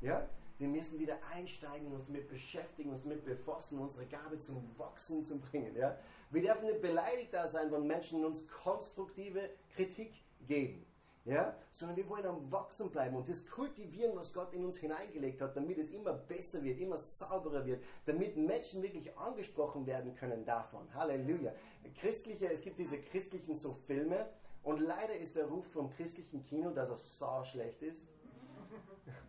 [0.01, 0.29] Ja?
[0.59, 5.39] Wir müssen wieder einsteigen, uns damit beschäftigen, uns damit befassen, unsere Gabe zum Wachsen zu
[5.39, 5.75] bringen.
[5.77, 5.97] Ja?
[6.31, 10.13] Wir dürfen nicht beleidigt da sein, wenn Menschen uns konstruktive Kritik
[10.47, 10.87] geben
[11.25, 15.41] ja, sondern wir wollen am Wachsen bleiben und das kultivieren, was Gott in uns hineingelegt
[15.41, 20.45] hat, damit es immer besser wird, immer sauberer wird, damit Menschen wirklich angesprochen werden können
[20.45, 20.93] davon.
[20.95, 21.53] Halleluja.
[22.01, 24.29] Christliche, es gibt diese christlichen so Filme
[24.63, 28.07] und leider ist der Ruf vom christlichen Kino, dass er so schlecht ist.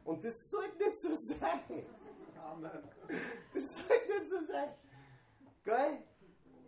[0.04, 1.86] Und das sollte nicht so sein.
[2.44, 2.72] Amen.
[3.54, 4.70] Das sollte nicht so sein.
[5.64, 6.04] Geil?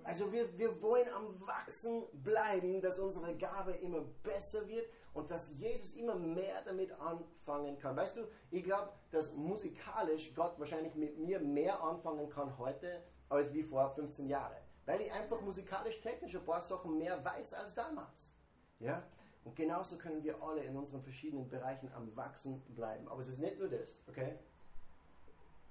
[0.03, 5.53] Also wir, wir wollen am Wachsen bleiben, dass unsere Gabe immer besser wird und dass
[5.53, 7.95] Jesus immer mehr damit anfangen kann.
[7.95, 13.53] Weißt du, ich glaube, dass musikalisch Gott wahrscheinlich mit mir mehr anfangen kann heute als
[13.53, 14.57] wie vor 15 Jahren.
[14.85, 18.33] Weil ich einfach musikalisch technisch ein paar Sachen mehr weiß als damals.
[18.79, 19.03] Ja?
[19.43, 23.07] Und genauso können wir alle in unseren verschiedenen Bereichen am Wachsen bleiben.
[23.07, 24.35] Aber es ist nicht nur das, okay?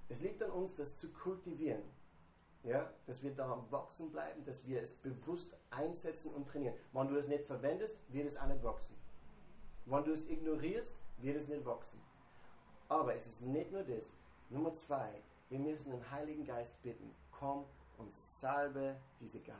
[0.08, 1.82] Es liegt an uns, das zu kultivieren.
[2.64, 6.76] Ja, dass wir daran wachsen bleiben, dass wir es bewusst einsetzen und trainieren.
[6.92, 8.94] Wenn du es nicht verwendest, wird es auch nicht wachsen.
[9.86, 12.00] Wenn du es ignorierst, wird es nicht wachsen.
[12.88, 14.12] Aber es ist nicht nur das.
[14.48, 17.64] Nummer zwei, wir müssen den Heiligen Geist bitten, komm
[17.98, 19.58] und salbe diese Gabe.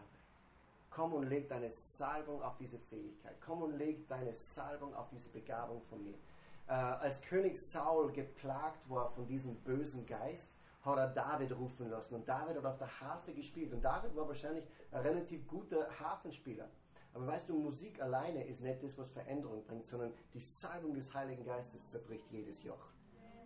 [0.95, 3.37] Komm und leg deine Salbung auf diese Fähigkeit.
[3.41, 6.17] Komm und leg deine Salbung auf diese Begabung von mir.
[6.69, 12.17] Äh, als König Saul geplagt war von diesem bösen Geist, hat er David rufen lassen.
[12.17, 13.73] Und David hat auf der Harfe gespielt.
[13.73, 16.69] Und David war wahrscheinlich ein relativ guter Harfenspieler.
[17.15, 21.13] Aber weißt du, Musik alleine ist nicht das, was Veränderung bringt, sondern die Salbung des
[21.15, 22.87] Heiligen Geistes zerbricht jedes Joch.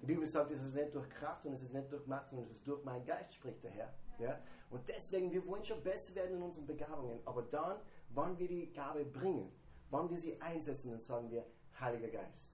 [0.03, 2.47] Die Bibel sagt, es ist nicht durch Kraft und es ist nicht durch Macht, sondern
[2.47, 3.93] es ist durch meinen Geist, spricht der Herr.
[4.19, 4.41] Ja?
[4.71, 7.21] Und deswegen, wir wollen schon besser werden in unseren Begabungen.
[7.25, 7.79] Aber dann,
[8.11, 9.53] wann wir die Gabe bringen,
[9.91, 11.45] wann wir sie einsetzen, dann sagen wir,
[11.79, 12.53] Heiliger Geist,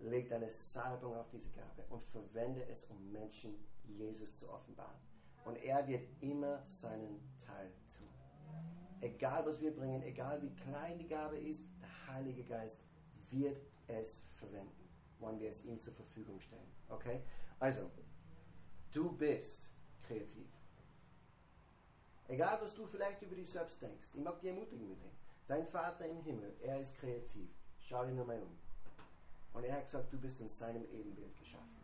[0.00, 4.98] leg deine Salbung auf diese Gabe und verwende es, um Menschen Jesus zu offenbaren.
[5.44, 8.08] Und er wird immer seinen Teil tun.
[9.00, 12.80] Egal was wir bringen, egal wie klein die Gabe ist, der Heilige Geist
[13.30, 14.88] wird es verwenden,
[15.20, 16.70] wann wir es ihm zur Verfügung stellen.
[16.88, 17.22] Okay?
[17.58, 17.90] Also,
[18.92, 19.70] du bist
[20.02, 20.57] kreativ.
[22.28, 25.10] Egal was du vielleicht über dich selbst denkst, ich mag dich ermutigen mit dem.
[25.46, 27.48] Dein Vater im Himmel, er ist kreativ.
[27.80, 28.58] Schau dich nur mal um.
[29.54, 31.78] Und er hat gesagt, du bist in seinem Ebenbild geschaffen.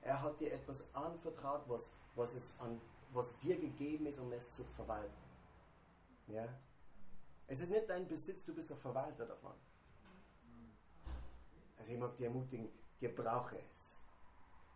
[0.00, 2.80] Er hat dir etwas anvertraut, was, was, es an,
[3.12, 5.12] was dir gegeben ist, um es zu verwalten.
[6.28, 6.48] Ja?
[7.48, 9.54] Es ist nicht dein Besitz, du bist der Verwalter davon.
[11.76, 12.68] Also ich mag dich ermutigen,
[13.00, 13.98] gebrauche es.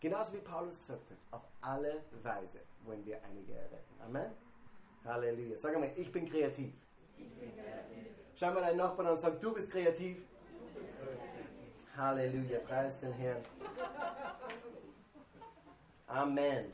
[0.00, 4.00] Genauso wie Paulus gesagt hat, auf alle Weise wollen wir einige erretten.
[4.00, 4.32] Amen.
[5.04, 5.56] Halleluja.
[5.56, 6.72] Sag einmal, ich bin kreativ.
[7.18, 8.06] Ich bin kreativ.
[8.34, 10.18] Schau mal deinen Nachbarn an und sag, du bist kreativ.
[11.96, 12.58] Halleluja.
[12.60, 13.42] Preis den Herrn.
[16.06, 16.72] Amen.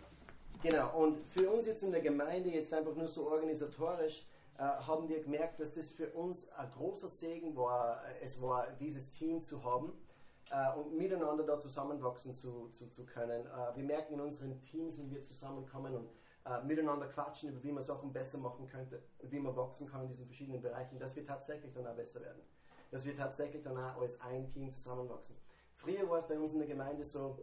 [0.63, 4.27] Genau, und für uns jetzt in der Gemeinde, jetzt einfach nur so organisatorisch,
[4.59, 9.09] äh, haben wir gemerkt, dass das für uns ein großer Segen war, es war, dieses
[9.11, 9.93] Team zu haben
[10.51, 13.47] äh, und miteinander da zusammenwachsen zu, zu, zu können.
[13.47, 16.11] Äh, wir merken in unseren Teams, wenn wir zusammenkommen und
[16.45, 20.09] äh, miteinander quatschen, über wie man Sachen besser machen könnte, wie man wachsen kann in
[20.09, 22.43] diesen verschiedenen Bereichen, dass wir tatsächlich dann auch besser werden.
[22.91, 25.37] Dass wir tatsächlich dann auch als ein Team zusammenwachsen.
[25.77, 27.39] Früher war es bei uns in der Gemeinde so,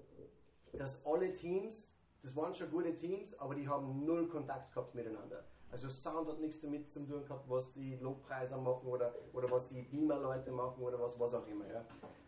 [0.74, 1.90] dass alle Teams,
[2.22, 5.44] das waren schon gute Teams, aber die haben null Kontakt gehabt miteinander.
[5.70, 9.68] Also Sound hat nichts damit zu tun gehabt, was die Lobpreiser machen oder, oder was
[9.68, 11.66] die Beamer-Leute machen oder was, was auch immer.
[11.68, 11.86] Ja.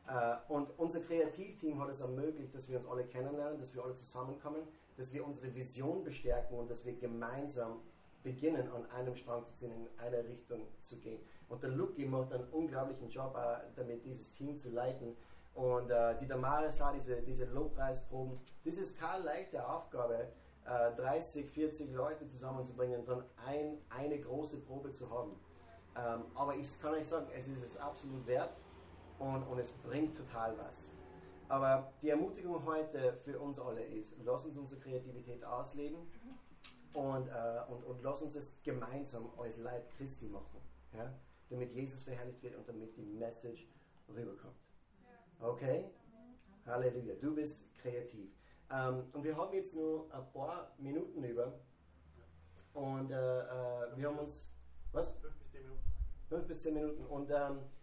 [0.10, 3.94] Äh, und unser Kreativteam hat es ermöglicht, dass wir uns alle kennenlernen, dass wir alle
[3.94, 4.68] zusammenkommen,
[5.00, 7.80] dass wir unsere Vision bestärken und dass wir gemeinsam
[8.22, 11.22] beginnen, an einem Strang zu ziehen, in eine Richtung zu gehen.
[11.48, 15.16] Und der Lucky macht einen unglaublichen Job, äh, damit dieses Team zu leiten.
[15.56, 18.40] Und äh, die Damaris hat diese, diese Lobpreisproben.
[18.66, 20.28] Das ist keine leichte Aufgabe,
[20.66, 25.32] äh, 30, 40 Leute zusammenzubringen und dann ein, eine große Probe zu haben.
[25.96, 28.52] Ähm, aber ich kann euch sagen, es ist es absolut wert
[29.18, 30.90] und, und es bringt total was.
[31.50, 35.98] Aber die Ermutigung heute für uns alle ist, lass uns unsere Kreativität ausleben
[36.94, 40.62] und, äh, und, und lass uns es gemeinsam als Leib Christi machen.
[40.94, 41.12] Ja?
[41.50, 43.68] Damit Jesus verherrlicht wird und damit die Message
[44.08, 44.56] rüberkommt.
[45.40, 45.90] Okay?
[46.68, 47.16] Halleluja.
[47.16, 48.30] Du bist kreativ.
[48.72, 51.60] Ähm, und wir haben jetzt nur ein paar Minuten über.
[52.76, 54.48] Und äh, äh, wir haben uns.
[54.92, 55.10] Was?
[55.20, 55.84] Fünf bis zehn Minuten.
[56.28, 57.06] Fünf bis zehn Minuten.
[57.06, 57.79] Und ähm, äh,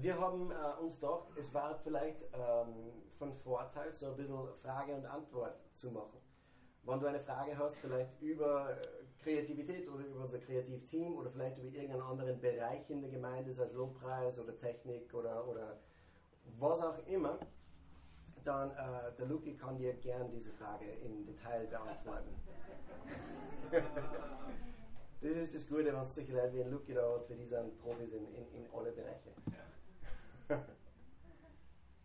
[0.00, 4.94] wir haben äh, uns gedacht, es war vielleicht ähm, von Vorteil, so ein bisschen Frage
[4.94, 6.18] und Antwort zu machen.
[6.82, 8.86] Wenn du eine Frage hast, vielleicht über äh,
[9.22, 13.64] Kreativität oder über unser Kreativteam oder vielleicht über irgendeinen anderen Bereich in der Gemeinde, sei
[13.64, 15.78] es Lobpreis oder Technik oder, oder
[16.58, 17.38] was auch immer,
[18.42, 22.34] dann äh, der Luki kann dir gern diese Frage im Detail beantworten.
[25.20, 27.46] das ist das Gute, wenn es solche Leute wie ein Luki da hast, für die
[27.46, 29.30] sind Profis in, in, in alle Bereiche.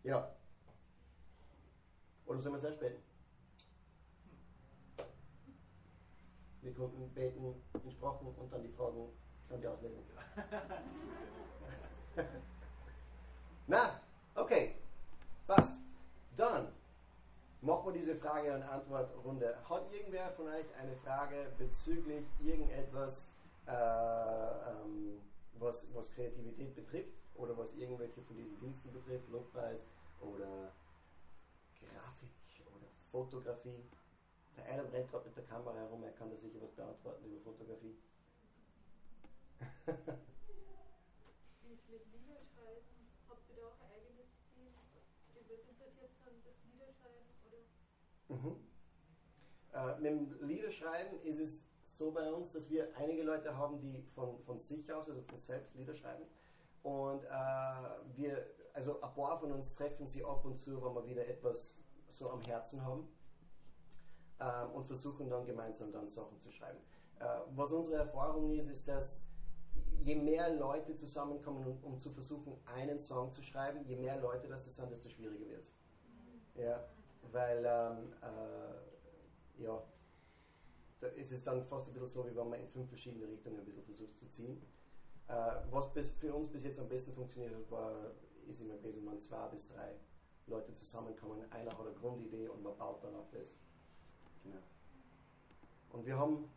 [0.02, 0.30] ja.
[2.26, 3.02] Oder sollen wir zuerst beten?
[6.60, 7.54] Wir konnten beten
[7.84, 9.08] in Sprachen und dann die Fragen
[9.48, 10.02] sind die Auslegung.
[13.66, 14.00] Na,
[14.34, 14.74] okay,
[15.46, 15.85] passt.
[17.66, 19.56] Machen wir diese Frage- und Antwortrunde.
[19.68, 23.28] Hat irgendwer von euch eine Frage bezüglich irgendetwas,
[23.66, 25.20] äh, ähm,
[25.58, 29.84] was, was Kreativität betrifft oder was irgendwelche von diesen Diensten betrifft, Lobpreis
[30.20, 30.72] oder
[31.80, 32.30] Grafik
[32.66, 33.82] oder Fotografie?
[34.56, 37.40] Der Adam rennt gerade mit der Kamera herum, er kann da sicher was beantworten über
[37.40, 37.96] Fotografie.
[41.62, 43.10] Wie ist mit Liederschreiben?
[43.28, 44.70] Habt ihr da auch ein eigenes Team,
[45.34, 47.26] die was interessiert sind, das Liederschreiben?
[47.48, 47.58] Oder?
[48.28, 48.56] Mhm.
[49.72, 51.62] Äh, mit dem Liederschreiben ist es
[51.92, 55.38] so bei uns, dass wir einige Leute haben, die von, von sich aus, also von
[55.38, 56.24] selbst Lieder schreiben.
[56.82, 57.28] Und äh,
[58.14, 61.78] wir, also ein paar von uns treffen sie ab und zu, wenn wir wieder etwas
[62.10, 63.08] so am Herzen haben
[64.40, 66.78] ähm, und versuchen dann gemeinsam dann Sachen zu schreiben.
[67.18, 67.24] Äh,
[67.54, 69.20] was unsere Erfahrung ist, ist, dass
[70.02, 74.46] je mehr Leute zusammenkommen, um, um, zu versuchen, einen Song zu schreiben, je mehr Leute
[74.46, 75.72] das sind, desto schwieriger wird es.
[76.54, 76.84] Ja,
[77.32, 79.82] weil ähm, äh, ja,
[81.00, 83.58] da ist es dann fast ein bisschen so, wie wenn man in fünf verschiedene Richtungen
[83.58, 84.62] ein bisschen versucht zu ziehen.
[85.28, 85.32] Äh,
[85.70, 88.12] was bis, für uns bis jetzt am besten funktioniert hat, war,
[88.46, 89.94] ist immer gewesen, man zwei bis drei
[90.46, 93.56] Leute zusammenkommen, einer hat eine Grundidee und man baut dann auf das.
[94.44, 94.58] Genau.
[95.90, 96.48] Und wir haben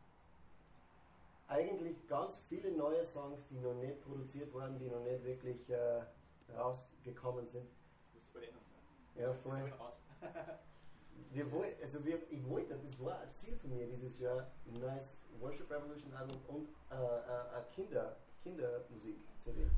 [1.47, 6.03] eigentlich ganz viele neue Songs, die noch nicht produziert wurden, die noch nicht wirklich äh,
[6.55, 7.65] rausgekommen sind.
[7.65, 8.59] Das musst du benennen.
[9.15, 9.59] Ja, Das voll.
[9.59, 9.93] soll raus.
[11.31, 14.79] Wir woll, also wir, ich wollte, das war ein Ziel von mir dieses Jahr, ein
[14.79, 19.69] neues Worship Revolution Album und äh, äh, Kinder, Kindermusik-CD.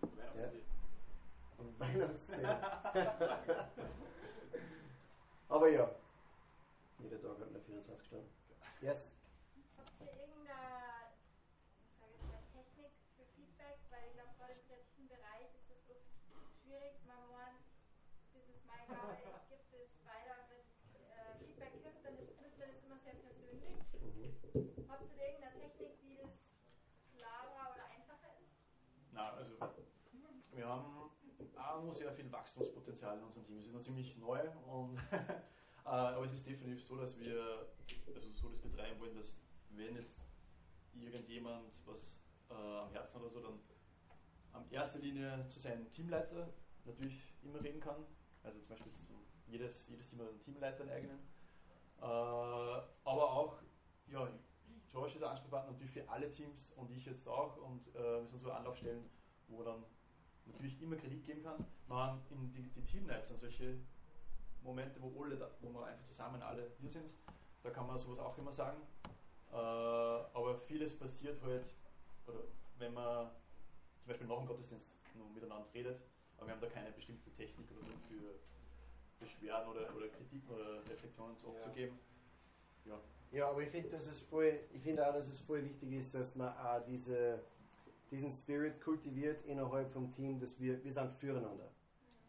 [0.00, 0.62] Weihnachtsidee.
[1.58, 2.46] Und Weihnachts-CD.
[5.48, 5.88] Aber ja,
[6.98, 8.28] jeder Tag hat nur 24 Stunden.
[8.80, 9.12] Yes?
[9.76, 11.12] Habt ihr irgendeine,
[11.86, 13.78] ich sage jetzt mal Technik für Feedback?
[13.88, 16.08] Weil ich glaube, gerade im kreativen Bereich ist das oft
[16.60, 16.98] schwierig.
[17.06, 17.62] Man meint,
[18.34, 20.34] das ist meine Gabe, ich gebe das weiter.
[20.50, 20.60] Wenn
[21.08, 23.76] äh, Feedback gibt, dann ist, nimmt man das immer sehr persönlich.
[24.02, 24.34] Mhm.
[24.90, 26.36] Habt ihr irgendeine Technik, wie das
[27.14, 28.52] klarer oder einfacher ist?
[29.12, 29.56] Na, also
[30.56, 31.10] wir haben
[31.56, 33.58] auch noch sehr viel Wachstumspotenzial in unserem Team.
[33.58, 35.34] Es ist noch ziemlich neu und äh,
[35.84, 37.68] aber es ist definitiv so, dass wir
[38.14, 39.36] also so das betreiben wollen, dass
[39.70, 40.16] wenn jetzt
[40.94, 42.16] irgendjemand was
[42.50, 43.60] äh, am Herzen oder so, dann
[44.52, 46.48] an erster Linie zu seinem Teamleiter
[46.84, 48.06] natürlich immer reden kann.
[48.42, 48.92] Also zum Beispiel
[49.48, 51.18] jedes, jedes Team einen Teamleiter einen eigenen.
[51.98, 53.58] Äh, aber auch,
[54.06, 54.28] ja,
[54.90, 58.26] George ist ein Ansprechpartner natürlich für alle Teams und ich jetzt auch und äh, wir
[58.26, 59.04] sind so Anlaufstellen,
[59.48, 59.84] wo dann
[60.46, 61.64] natürlich immer Kredit geben kann.
[61.88, 63.78] Man in die, die Teamnights sind solche
[64.62, 67.10] Momente, wo alle, da, wo wir einfach zusammen alle hier sind.
[67.62, 68.78] Da kann man sowas auch immer sagen.
[69.52, 71.64] Äh, aber vieles passiert halt,
[72.26, 72.40] oder
[72.78, 73.30] wenn man
[74.00, 76.00] zum Beispiel nach dem Gottesdienst nur miteinander redet,
[76.36, 78.38] aber wir haben da keine bestimmte Technik oder so für
[79.18, 81.98] Beschwerden oder, oder Kritiken oder Reflexionen zurückzugeben.
[82.84, 83.00] Ja.
[83.32, 86.14] Ja, aber ich finde, dass es voll, ich finde auch, dass es voll wichtig ist,
[86.14, 87.42] dass man auch diese,
[88.10, 91.70] diesen Spirit kultiviert innerhalb vom Team, dass wir, wir sind füreinander.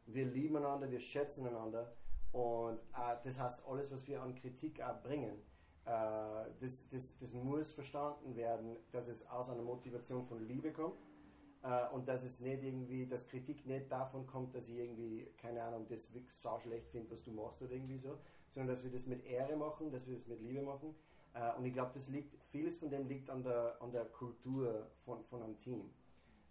[0.06, 1.92] Wir lieben einander, wir schätzen einander
[2.32, 5.42] und äh, das heißt, alles, was wir an Kritik auch bringen,
[5.86, 5.90] äh,
[6.60, 10.98] das, das, das muss verstanden werden, dass es aus einer Motivation von Liebe kommt
[11.64, 15.64] äh, und dass es nicht irgendwie, dass Kritik nicht davon kommt, dass ich irgendwie, keine
[15.64, 18.18] Ahnung, das wirklich so schlecht finde, was du machst oder irgendwie so,
[18.50, 20.94] sondern dass wir das mit Ehre machen, dass wir das mit Liebe machen.
[21.34, 24.88] Äh, und ich glaube, das liegt, vieles von dem liegt an der, an der Kultur
[25.06, 25.90] von, von einem Team.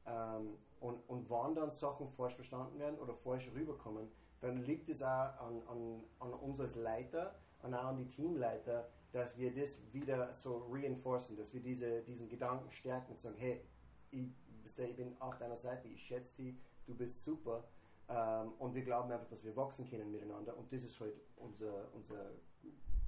[0.06, 4.08] Ähm, und, und wann dann Sachen falsch verstanden werden oder falsch rüberkommen,
[4.40, 8.88] dann liegt es auch an, an, an uns als Leiter und auch an die Teamleiter,
[9.12, 13.62] dass wir das wieder so reinforcen, dass wir diese, diesen Gedanken stärken und sagen, hey,
[14.10, 14.28] ich,
[14.64, 17.64] ich bin auf deiner Seite, ich schätze dich, du bist super.
[18.08, 20.56] Ähm, und wir glauben einfach, dass wir wachsen können miteinander.
[20.56, 22.30] Und das ist halt unser, unser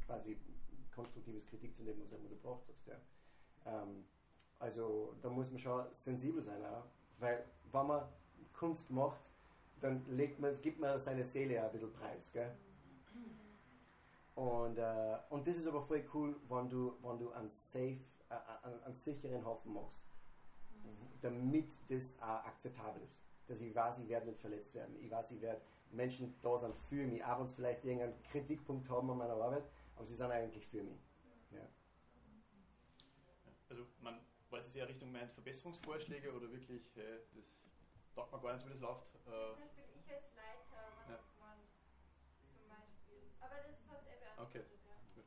[0.05, 0.37] quasi
[0.99, 2.87] konstruktives Kritik zu dem, was du gebracht hast.
[2.87, 2.97] Ja.
[3.67, 4.05] Ähm,
[4.59, 6.85] also da muss man schon sensibel sein, auch,
[7.21, 8.03] weil wenn man
[8.53, 9.21] Kunst macht,
[9.81, 12.31] dann legt man, gibt man seine Seele ein bisschen preis.
[12.33, 12.53] Gell?
[14.35, 18.65] Und, äh, und das ist aber voll cool, wenn du, wenn du einen safe, äh,
[18.65, 20.01] einen, einen sicheren Hafen machst,
[21.21, 23.17] damit das auch akzeptabel ist.
[23.47, 24.97] Dass ich weiß, ich werde nicht verletzt werden.
[25.01, 25.61] Ich weiß, ich werde
[25.93, 29.65] Menschen da sein für mich, auch wenn sie vielleicht irgendeinen Kritikpunkt haben an meiner Arbeit,
[29.99, 31.01] aber sie sind eigentlich für mich.
[31.51, 31.69] Ja.
[33.69, 37.45] Also man weiß es eher Richtung meint Verbesserungsvorschläge oder wirklich, hey, das
[38.15, 39.13] taugt mir gar nicht, wie das läuft.
[39.15, 41.17] Äh, Zum Beispiel ich als Leiter, was Ja.
[41.17, 41.59] jetzt man
[42.55, 43.23] zum Beispiel.
[43.41, 44.95] Aber das hat es eh beantwortet, ja.
[45.15, 45.25] gut.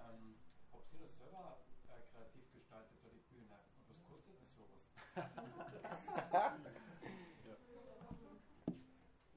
[0.00, 0.38] Ähm,
[0.72, 3.60] habt ihr das selber äh, kreativ gestaltet oder die Bühne?
[3.76, 4.80] Und was kostet das sowas?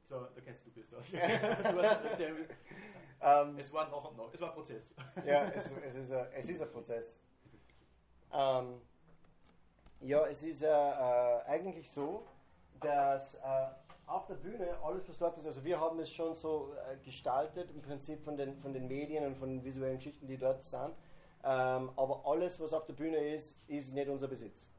[0.09, 0.25] So,
[0.97, 2.49] hast erzählt,
[3.21, 4.83] Ähm, es war noch und noch, es war ein Prozess.
[5.25, 7.19] ja, es, es, ist ein, es ist ein Prozess.
[8.33, 8.81] Ähm,
[10.01, 12.25] ja, es ist äh, äh, eigentlich so,
[12.79, 13.39] dass äh,
[14.05, 17.69] auf der Bühne alles, was dort ist, also wir haben es schon so äh, gestaltet,
[17.71, 20.93] im Prinzip von den, von den Medien und von den visuellen Geschichten, die dort sind.
[21.43, 24.69] Ähm, aber alles, was auf der Bühne ist, ist nicht unser Besitz.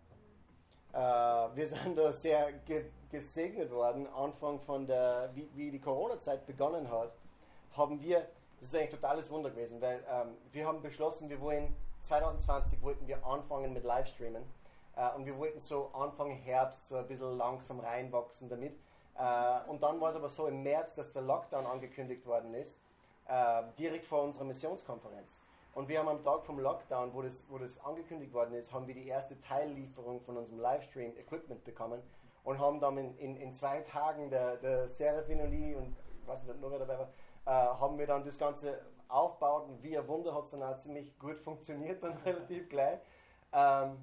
[0.93, 6.47] Äh, wir sind da sehr ge gesegnet worden, Anfang von der, wie, wie die Corona-Zeit
[6.47, 7.13] begonnen hat,
[7.77, 8.27] haben wir,
[8.59, 13.07] das ist eigentlich totales Wunder gewesen, weil ähm, wir haben beschlossen, wir wollen, 2020 wollten
[13.07, 14.43] wir anfangen mit Livestreamen
[14.97, 18.75] äh, und wir wollten so Anfang Herbst so ein bisschen langsam reinwachsen damit.
[19.17, 22.79] Äh, und dann war es aber so im März, dass der Lockdown angekündigt worden ist,
[23.29, 25.41] äh, direkt vor unserer Missionskonferenz.
[25.75, 28.87] Und wir haben am Tag vom Lockdown, wo das, wo das angekündigt worden ist, haben
[28.87, 32.03] wir die erste Teillieferung von unserem Livestream-Equipment bekommen
[32.45, 36.27] und haben dann in, in, in zwei Tagen der, der Serafin und ich und ich
[36.29, 37.09] weiß nicht, Nora dabei war,
[37.47, 40.77] äh, haben wir dann das Ganze aufgebaut und wie ein Wunder hat es dann auch
[40.77, 43.01] ziemlich gut funktioniert, dann relativ gleich.
[43.53, 43.97] Ähm,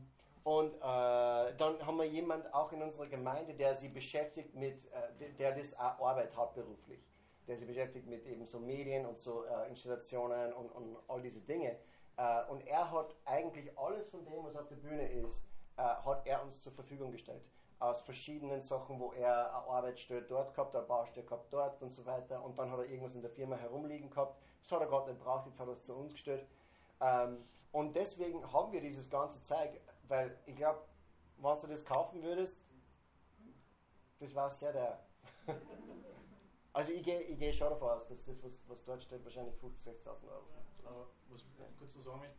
[0.44, 5.34] und äh, dann haben wir jemand auch in unserer Gemeinde, der sie beschäftigt mit, äh,
[5.38, 7.02] der- das auch Arbeit hat beruflich,
[7.48, 11.42] der sich beschäftigt mit eben so Medien und so äh, Installationen und, und all diese
[11.42, 11.78] Dinge.
[12.18, 15.44] Äh, und er hat eigentlich alles von dem, was auf der Bühne ist,
[15.78, 17.44] äh, hat er uns zur Verfügung gestellt.
[17.80, 22.06] Aus verschiedenen Sachen, wo er eine Arbeitsstelle dort gehabt, eine Baustelle gehabt dort und so
[22.06, 22.44] weiter.
[22.44, 24.42] Und dann hat er irgendwas in der Firma herumliegen gehabt.
[24.62, 26.48] Das hat er gerade nicht braucht, jetzt hat er es zu uns gestellt.
[27.00, 30.80] Ähm, und deswegen haben wir dieses ganze Zeug, weil ich glaube,
[31.38, 32.60] wenn du das kaufen würdest,
[34.20, 35.06] das war sehr der.
[36.74, 39.54] also ich gehe ich geh schon davon aus, dass das, was, was dort steht, wahrscheinlich
[39.56, 40.86] 50.000, 60.000 Euro sind.
[40.88, 42.38] Aber was ich kurz so sagen möchte,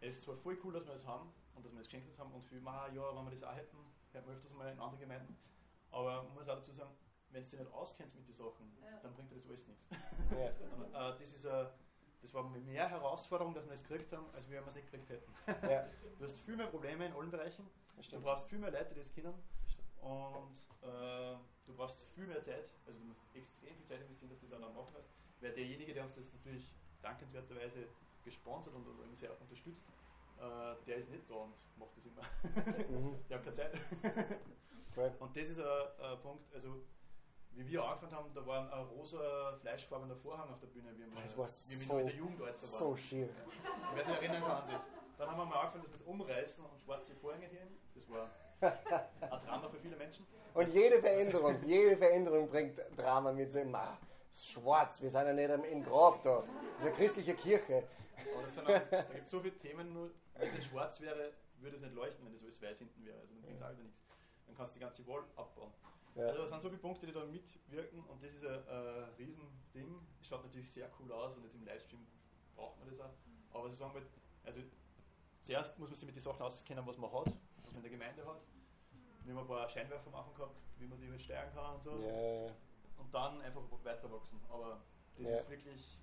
[0.00, 2.32] es ist zwar voll cool, dass wir das haben und dass wir das geschenkt haben
[2.32, 3.78] und viel ja, wenn wir das auch hätten,
[4.14, 5.36] hätten wir öfters mal in anderen Gemeinden.
[5.90, 6.90] Aber man muss auch dazu sagen,
[7.30, 8.98] wenn du dich nicht auskennst mit den Sachen, Ja.
[9.02, 9.84] dann bringt dir das alles nichts.
[9.90, 10.50] Ja.
[10.76, 11.66] Und, äh, das, ist, äh,
[12.22, 15.32] das war mehr Herausforderung, dass wir das gekriegt haben, als wir es nicht gekriegt hätten.
[15.68, 15.86] Ja,
[16.18, 17.68] Du hast viel mehr Probleme in allen Bereichen.
[18.10, 19.34] Du brauchst viel mehr Leute, die das kennen.
[20.00, 21.36] Und äh,
[21.66, 22.70] du brauchst viel mehr Zeit.
[22.86, 25.10] Also du musst extrem viel Zeit investieren, dass du das auch dann machen kannst.
[25.40, 26.70] Weil derjenige, der uns das natürlich
[27.02, 27.88] dankenswerterweise
[28.24, 29.84] gesponsert und irgendwie sehr unterstützt,
[30.38, 32.22] äh, der ist nicht da und macht das immer.
[32.88, 33.16] Mhm.
[33.28, 33.72] der hat keine Zeit.
[34.96, 35.12] Cool.
[35.18, 36.82] Und das ist ein, ein Punkt, also
[37.52, 41.22] wie wir angefangen haben, da war ein rosa fleischfarbener Vorhang auf der Bühne, wie wir,
[41.22, 42.78] Das war wie wir so- in der Jugendalter waren.
[42.78, 43.28] So schier.
[43.92, 44.82] Ich weiß nicht, erinnern kann an das.
[45.18, 47.68] Dann haben wir mal angefangen, dass wir es umreißen und schwarze Vorhänge hier hin.
[47.94, 48.28] Das war
[48.60, 50.26] ein Drama für viele Menschen.
[50.54, 53.64] Und jede Veränderung, jede Veränderung bringt Drama mit sich.
[53.64, 53.98] Ma,
[54.32, 56.38] schwarz, wir sind ja nicht im- im Grab da.
[56.40, 56.46] Das
[56.78, 57.84] ist eine christliche Kirche.
[58.32, 61.00] Aber das sind auch, da gibt es so viele Themen, nur wenn es nicht schwarz
[61.00, 63.18] wäre, würde es nicht leuchten, wenn das alles weiß hinten wäre.
[63.18, 64.02] Also dann bringt es auch wieder nichts.
[64.46, 65.72] Dann kannst du die ganze Wall abbauen.
[66.14, 66.26] Ja.
[66.26, 70.00] Also da sind so viele Punkte, die da mitwirken und das ist ein äh, Riesending.
[70.20, 72.06] Es schaut natürlich sehr cool aus und jetzt im Livestream
[72.54, 73.14] braucht man das auch.
[73.52, 74.06] Aber ich sagen will,
[74.44, 74.60] also
[75.42, 77.26] zuerst muss man sich mit den Sachen auskennen, was man hat,
[77.62, 78.40] was man in der Gemeinde hat.
[79.24, 81.82] Wir haben ein paar Scheinwerfer am Anfang gehabt, wie man die halt steuern kann und
[81.82, 81.90] so.
[81.98, 82.52] Ja, ja, ja.
[82.98, 84.38] Und dann einfach weiter wachsen.
[84.50, 84.82] Aber
[85.16, 85.36] das Ja.
[85.38, 85.98] ist wirklich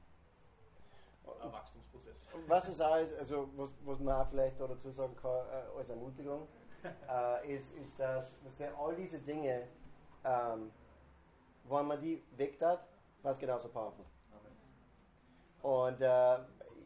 [1.42, 2.28] ein Wachstumsprozess.
[2.48, 5.78] Was uns auch ist, also was, was man auch vielleicht da dazu sagen kann, äh,
[5.78, 6.48] als Ermutigung,
[6.84, 9.68] äh, ist, ist, dass, dass der, all diese Dinge,
[10.26, 10.72] ähm,
[11.66, 12.84] wenn man die wegtat,
[13.22, 14.06] war es genauso powerful.
[15.62, 16.38] Und äh,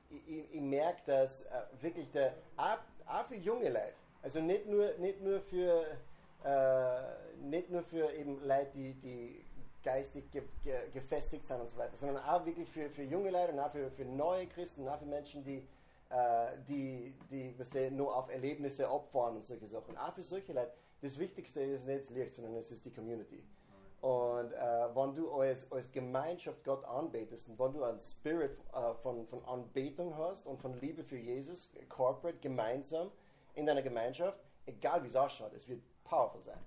[0.09, 2.77] ich, ich, ich merke, dass äh, wirklich der, auch,
[3.07, 5.85] auch für junge Leute, also nicht nur, nicht nur für
[6.45, 7.01] äh,
[7.41, 9.44] nicht nur für eben Leute, die, die
[9.85, 13.63] geistig ge, ge, gefestigt sind und so weiter, sondern auch wirklich für, für junge Leute
[13.63, 15.65] auch für, für neue Christen, auch für Menschen, die,
[16.09, 19.95] äh, die, die was die nur auf Erlebnisse abfahren und solche Sachen.
[19.97, 23.43] Auch für solche Leute, das Wichtigste ist nicht das Licht, sondern es ist die Community.
[24.01, 28.93] Und äh, wenn du als, als Gemeinschaft Gott anbetest und wenn du einen Spirit äh,
[28.95, 33.11] von, von Anbetung hast und von Liebe für Jesus, corporate, gemeinsam
[33.53, 36.59] in deiner Gemeinschaft, egal wie es ausschaut, es wird powerful sein.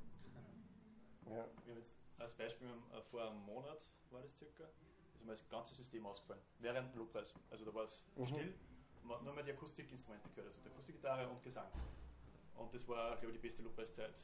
[1.27, 1.45] Ja.
[1.65, 3.79] Wir haben jetzt als Beispiel äh, vor einem Monat
[4.11, 4.65] war das circa,
[5.15, 6.41] ist mir das ganze System ausgefallen.
[6.59, 7.35] Während dem Lobpreis.
[7.51, 8.27] Also da war es Mhm.
[8.27, 8.55] still,
[9.05, 11.67] man hat nur mehr die Akustikinstrumente gehört, also die Akustikgitarre und Gesang.
[12.57, 14.15] Und das war, glaube ich, die beste Lobpreiszeit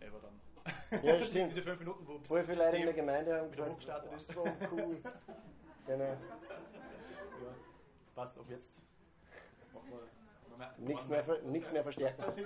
[0.00, 0.40] ever dann.
[1.04, 1.50] Ja, stimmt.
[1.50, 4.28] Diese fünf Minuten, wo Voll viele Leute in der Gemeinde haben gesagt, hochgestartet "Oh, ist.
[4.32, 4.42] so
[4.72, 5.02] cool.
[5.86, 6.04] genau.
[6.04, 6.16] Ja,
[8.14, 8.70] passt auf jetzt.
[9.72, 10.21] Machen wir-
[10.78, 12.24] Nichts mehr, nichts mehr verstärken.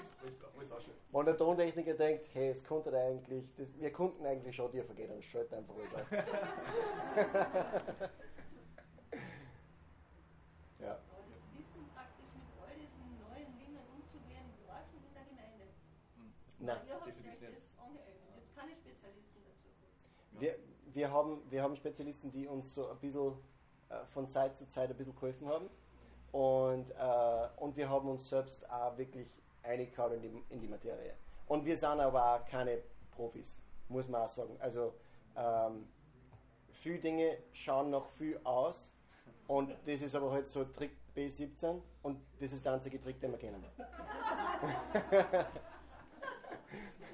[1.13, 4.85] Wenn der Tontechniker denkt, hey, es konnte da eigentlich, das, wir konnten eigentlich schon dir
[4.85, 6.11] vergehen, dann schalt einfach alles aus.
[6.11, 6.21] ja.
[10.91, 15.67] Aber das Wissen praktisch mit all diesen neuen Dingen umzugehen, brauchst du in der Gemeinde.
[16.59, 16.81] Nein.
[17.07, 17.63] Definitiv nicht.
[17.79, 18.35] angeeignet.
[18.37, 19.69] Jetzt keine Spezialisten dazu.
[20.39, 20.59] Wir,
[20.93, 23.33] wir, haben, wir haben Spezialisten, die uns so ein bisschen
[23.89, 25.71] äh, von Zeit zu Zeit ein bisschen geholfen haben.
[26.37, 29.27] Und, äh, und wir haben uns selbst auch wirklich
[29.63, 31.15] eingehauen in die, in die Materie.
[31.47, 33.59] Und wir sind aber auch keine Profis,
[33.89, 34.55] muss man auch sagen.
[34.61, 34.93] Also
[35.35, 35.89] ähm,
[36.73, 38.91] viele Dinge schauen noch viel aus.
[39.47, 43.31] Und das ist aber halt so Trick B17 und das ist der einzige Trick, den
[43.31, 43.65] wir kennen.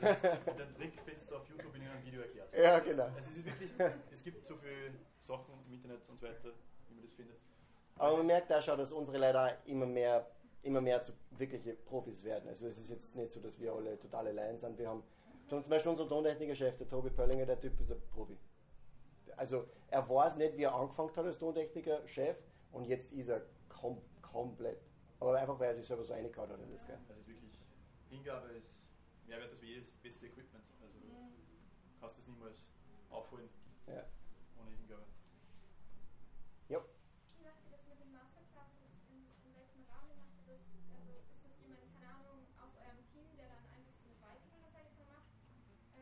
[0.00, 2.52] Und den Trick findest du auf YouTube in einem Video erklärt.
[2.56, 3.04] ja, genau.
[3.04, 3.70] Also es ist wirklich,
[4.10, 6.50] es gibt so viele Sachen im Internet und so weiter,
[6.88, 7.36] wie man das findet.
[7.98, 10.26] Aber man merkt auch schon, dass unsere Leute auch immer mehr,
[10.62, 12.48] immer mehr zu wirkliche Profis werden.
[12.48, 14.78] Also es ist jetzt nicht so, dass wir alle totale Laien sind.
[14.78, 15.02] Wir haben
[15.48, 18.36] schon zum Beispiel unser Tontechniker-Chef, der Tobi Pöllinger, der Typ ist ein Profi.
[19.36, 22.36] Also er weiß nicht, wie er angefangen hat als Tontechniker-Chef
[22.72, 24.80] und jetzt ist er kom komplett.
[25.20, 26.84] Aber einfach, weil er sich selber so reingehauen hat in das.
[26.86, 26.96] Gell?
[26.96, 27.58] Also es ist wirklich,
[28.10, 28.72] Hingabe ist
[29.26, 30.64] mehr wert als jedes beste Equipment.
[30.82, 31.06] Also du
[32.00, 32.66] kannst das niemals
[33.10, 33.48] aufholen
[33.86, 34.04] Ja.
[34.58, 35.04] ohne Hingabe.
[36.68, 36.80] Jo.
[37.38, 38.90] Wie macht ihr das mit den Masterclasses?
[39.14, 40.62] In, in welchem Rahmen macht ihr das?
[40.90, 44.18] Also ist das jemand, kann keine Ahnung, aus eurem Team, der dann einfach so eine
[44.26, 45.30] Weiterbildung, sag ich jetzt mal, macht?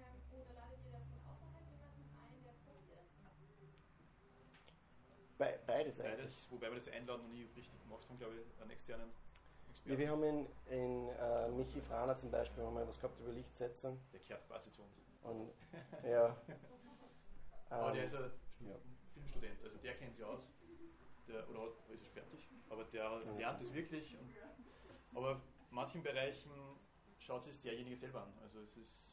[0.00, 3.12] Ähm, oder ladet ihr da von außerhalb jemanden ein, der Profi ist?
[5.84, 6.16] Be beides eigentlich.
[6.18, 9.70] Beides, wobei wir das Einladen noch nie richtig gemacht haben, glaube ich, einen externen Ja,
[9.70, 9.98] Experten.
[9.98, 14.00] wir haben in, in äh, Michi Frahner zum Beispiel haben wir was gehabt über Lichtsetzung.
[14.12, 15.00] Der kehrt quasi zu uns.
[15.22, 15.52] Und
[16.08, 16.36] ja.
[17.70, 18.30] Aber der ähm, ist ein
[18.66, 18.74] ja.
[19.14, 20.46] Filmstudent, also der kennt sich aus.
[21.28, 22.48] Der, oder hat- ist er fertig?
[22.68, 23.32] Aber der Ja.
[23.36, 24.16] lernt es wirklich.
[24.18, 24.34] Und,
[25.14, 25.40] aber in
[25.74, 26.50] manchen Bereichen
[27.18, 28.32] schaut sich derjenige selber an.
[28.42, 29.04] Also es ist,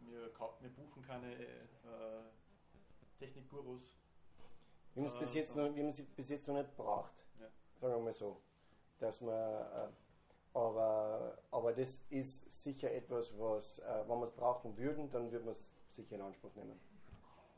[0.00, 2.24] wir, wir buchen keine äh,
[3.18, 4.01] Technikgurus.
[4.94, 7.12] Wir haben es bis, Äh, jetzt noch- wir bis jetzt noch nicht braucht.
[7.40, 7.46] Ja.
[7.80, 8.36] Sagen wir mal so.
[8.98, 9.88] Dass man, äh,
[10.54, 15.44] aber, aber das ist sicher etwas, was, äh, wenn wir es brauchen würden, dann würden
[15.46, 16.78] wir es sicher in Anspruch nehmen.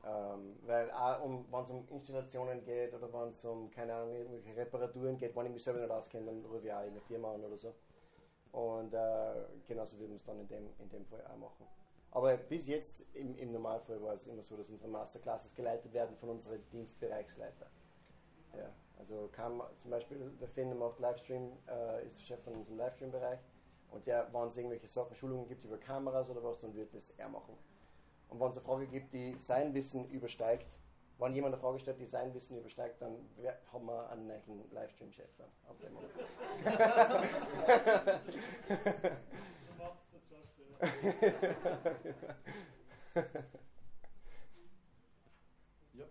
[0.07, 4.13] Ähm, weil auch um, wenn es um Installationen geht oder wenn es um, keine Ahnung,
[4.15, 7.33] irgendwelche Reparaturen geht, wenn ich mich selber nicht auskenne, dann rufe ich auch eine Firma
[7.35, 7.75] an oder so.
[8.53, 11.67] Und äh, genauso würden wir es dann in dem, in dem Fall auch machen.
[12.15, 16.17] Aber bis jetzt im, im Normalfall war es immer so, dass unsere Masterclasses geleitet werden
[16.17, 17.67] von unseren Dienstbereichsleiter.
[18.57, 22.79] Ja, also kam zum Beispiel, der Finn macht Livestream, äh, ist der Chef von unserem
[22.79, 23.41] Livestream-Bereich
[23.91, 27.11] und der, wenn es irgendwelche Sachen, Schulungen gibt über Kameras oder was, dann wird das
[27.11, 27.59] er machen.
[28.29, 30.79] Und wenn es eine Frage gibt, die sein Wissen übersteigt,
[31.19, 33.29] wenn jemand eine Frage stellt, die sein Wissen übersteigt, dann
[33.73, 35.49] haben wir einen neuen Livestream-Chef dann.
[35.69, 36.13] Ab dem Moment.
[45.95, 46.07] Ja.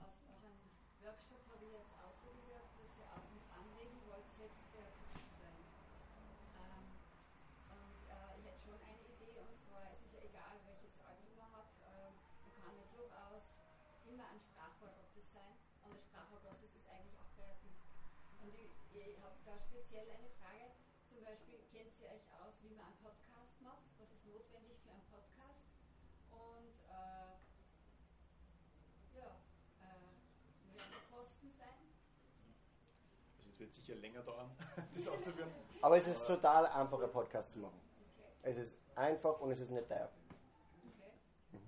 [0.00, 0.56] Aus eurem
[1.04, 5.60] Workshop habe ich jetzt ausgehört, dass ihr auch uns anregen wollt, selbst kreativ zu sein.
[6.56, 6.96] Ähm,
[7.76, 11.28] und äh, ich hätte schon eine Idee, und zwar, es ist ja egal, welches Alter
[11.36, 12.08] man hat, äh,
[12.40, 13.44] man kann ja durchaus
[14.08, 17.76] immer ein Sprachrohr Gottes sein, und das Sprachrohr Gottes ist eigentlich auch kreativ.
[18.40, 20.72] Und ich, ich habe da speziell eine Frage,
[21.10, 23.82] zum Beispiel, kennt ihr euch aus, wie man einen Podcast macht?
[23.98, 25.66] Was ist notwendig für einen Podcast?
[26.30, 27.34] Und äh,
[29.18, 29.34] ja,
[29.82, 30.06] äh,
[30.70, 31.90] werden die Kosten sein?
[33.36, 34.50] Also es wird sicher länger dauern,
[34.94, 35.50] das auszuführen.
[35.82, 37.80] Aber es ist total einfach, einen Podcast zu machen.
[38.42, 40.10] Es ist einfach und es ist nicht teuer.
[41.52, 41.62] okay.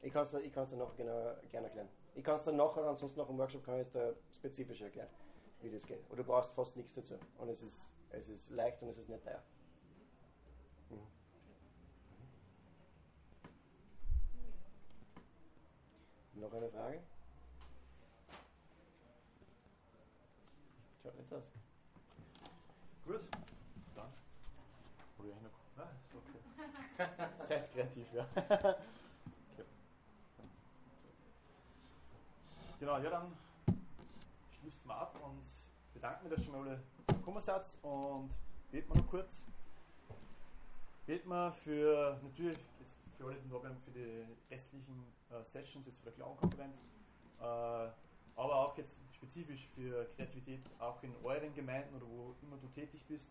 [0.00, 1.88] Ich kann es dir, dir noch genau, gerne erklären.
[2.14, 5.08] Ich kann es dir nachher, ansonsten nach dem Workshop kann ich es dir spezifisch erklären,
[5.60, 6.08] wie das geht.
[6.10, 7.14] Und du brauchst fast nichts dazu.
[7.38, 9.42] Und es ist, es ist leicht und es ist nicht teuer.
[10.90, 11.06] Mhm.
[16.40, 17.02] Noch eine Frage?
[21.28, 21.44] So aus.
[23.06, 23.20] Gut,
[23.94, 24.12] dann.
[25.16, 25.50] Probiere ich noch.
[25.76, 27.38] Nein, ist okay.
[27.48, 28.26] Seid kreativ, ja.
[28.34, 28.74] okay.
[32.80, 33.32] Genau, ja, dann
[34.58, 35.42] schließen wir ab und
[35.94, 38.30] bedanken wir, dass schon mal alle gekommen seid und
[38.70, 39.42] beten wir noch kurz.
[41.06, 45.86] Beten wir für natürlich jetzt für alle, die da bleiben, für die restlichen äh, Sessions,
[45.86, 46.76] jetzt für die Clown-Konferenz,
[47.38, 47.94] äh, aber
[48.36, 53.28] auch jetzt spezifisch für Kreativität auch in euren Gemeinden oder wo immer du tätig bist,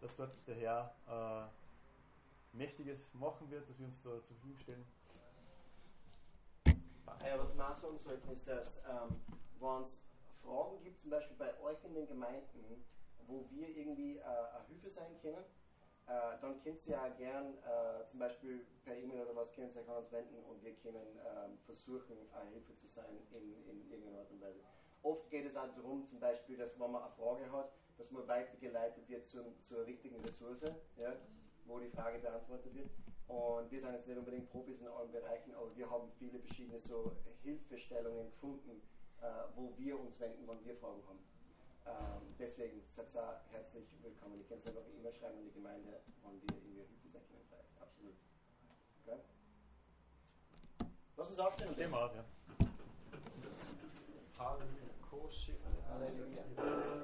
[0.00, 1.50] dass dort der Herr
[2.52, 4.84] äh, Mächtiges machen wird, dass wir uns da zur Verfügung stellen.
[7.06, 9.20] Ah Ja, was wir sagen sollten, ist, dass ähm,
[9.60, 9.96] wenn es
[10.42, 12.84] Fragen gibt, zum Beispiel bei euch in den Gemeinden,
[13.28, 15.44] wo wir irgendwie äh, eine Hilfe sein können,
[16.08, 19.88] äh, dann könnt ihr auch gern äh, zum Beispiel per E-Mail oder was könnt ihr
[19.88, 24.18] an uns wenden und wir können ähm, versuchen, eine Hilfe zu sein in, in irgendeiner
[24.18, 24.58] Art und Weise.
[25.02, 28.26] Oft geht es auch darum, zum Beispiel, dass wenn man eine Frage hat, dass man
[28.28, 30.62] weitergeleitet wird zum, zur richtigen Ressource,
[30.96, 31.14] ja,
[31.66, 32.90] wo die Frage beantwortet wird.
[33.26, 36.78] Und wir sind jetzt nicht unbedingt Profis in allen Bereichen, aber wir haben viele verschiedene
[36.78, 38.82] so Hilfestellungen gefunden,
[39.20, 39.26] äh,
[39.56, 41.18] wo wir uns wenden, wenn wir Fragen haben.
[41.86, 44.38] Ähm, deswegen seid ihr herzlich willkommen.
[44.38, 47.66] Ihr könnt einfach eine E-Mail schreiben an die Gemeinde, wenn wir irgendwie Hilfe sein können.
[47.80, 48.14] Absolut.
[49.04, 49.18] Okay?
[51.16, 52.24] Lass uns aufstehen auf, ja.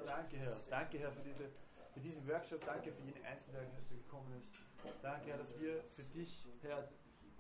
[0.07, 0.57] Danke, Herr.
[0.71, 1.51] Danke, Herr, für, diese,
[1.95, 2.65] für diesen Workshop.
[2.65, 5.03] Danke für jeden Einzelnen, der heute gekommen ist.
[5.03, 6.89] Danke, Herr, dass wir für dich, Herr,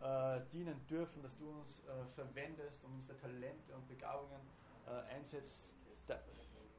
[0.00, 4.40] äh, dienen dürfen, dass du uns äh, verwendest und unsere Talente und Begabungen
[4.86, 5.58] äh, einsetzt,
[6.06, 6.18] da,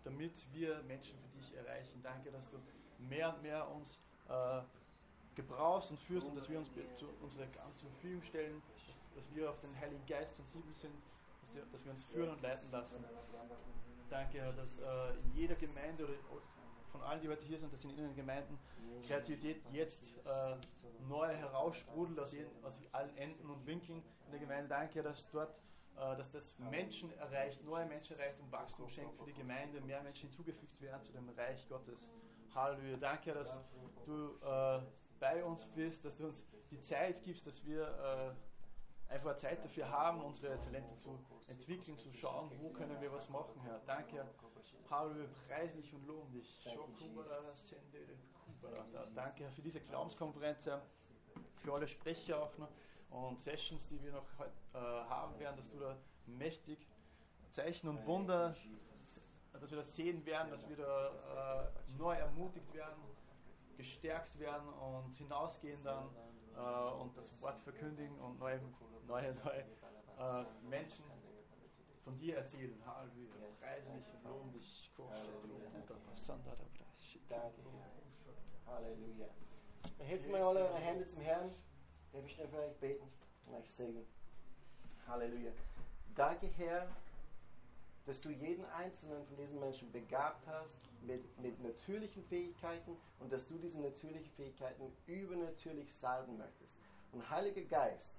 [0.03, 2.01] damit wir Menschen für dich erreichen.
[2.01, 2.57] Danke, dass du
[2.99, 3.99] mehr und mehr uns
[4.29, 4.61] äh,
[5.35, 8.61] gebrauchst und führst und dass wir uns zu, unsere zur Verfügung stellen,
[9.15, 10.95] dass, dass wir auf den Heiligen Geist sensibel sind,
[11.71, 13.03] dass, wir- uns führen und leiten lassen.
[14.09, 16.13] Danke, Herr, dass äh, in jeder Gemeinde oder
[16.91, 18.57] von allen, die heute hier sind, dass in ihren Gemeinden
[19.05, 20.55] Kreativität jetzt äh,
[21.07, 24.67] neu heraussprudelt aus, jeden, aus allen Enden und Winkeln in der Gemeinde.
[24.69, 25.53] Danke, dass dort
[25.95, 30.01] äh, dass das Menschen erreicht, neue Menschen erreicht und Wachstum schenkt für die Gemeinde, mehr
[30.01, 32.09] Menschen hinzugefügt werden zu dem Reich Gottes.
[32.55, 32.97] Halleluja.
[32.97, 33.53] Danke, dass
[34.05, 34.79] du äh,
[35.19, 36.41] bei uns bist, dass du uns
[36.71, 38.31] die Zeit gibst, dass wir äh,
[39.09, 43.59] einfach Zeit dafür haben, unsere Talente zu entwickeln, zu schauen, wo können wir was machen,
[43.63, 43.81] Herr.
[43.85, 44.25] Danke,
[44.89, 46.63] Halleluja, preis dich und loben dich.
[49.15, 50.81] Danke, Herr, für diese Glaubenskonferenz, Herr,
[51.63, 52.69] für alle Sprecher auch noch
[53.09, 55.97] und Sessions, die wir noch äh, haben werden, dass du da
[56.27, 56.77] mächtig
[57.49, 58.55] Zeichen und Wunder,
[59.53, 63.01] dass wir das sehen werden, dass wir da äh, neu ermutigt werden,
[63.77, 66.09] gestärkt werden und hinausgehen dann
[66.55, 68.59] äh, und das Wort verkündigen und neue,
[69.07, 69.65] neue, neue
[70.19, 71.03] äh, Menschen
[72.03, 72.77] von dir erzählen.
[72.85, 73.35] Halleluja.
[73.59, 74.91] Preise dich und loben dich.
[78.67, 79.27] Halleluja.
[79.99, 81.51] Erhebt mal alle eure Hände zum Herrn.
[82.11, 83.07] Darf ich schnell für euch beten
[83.45, 84.05] und euch segnen.
[85.07, 85.51] Halleluja.
[86.15, 86.87] Danke, Herr,
[88.09, 93.47] dass du jeden einzelnen von diesen Menschen begabt hast mit, mit natürlichen Fähigkeiten und dass
[93.47, 96.79] du diese natürlichen Fähigkeiten übernatürlich salben möchtest.
[97.11, 98.15] Und Heiliger Geist,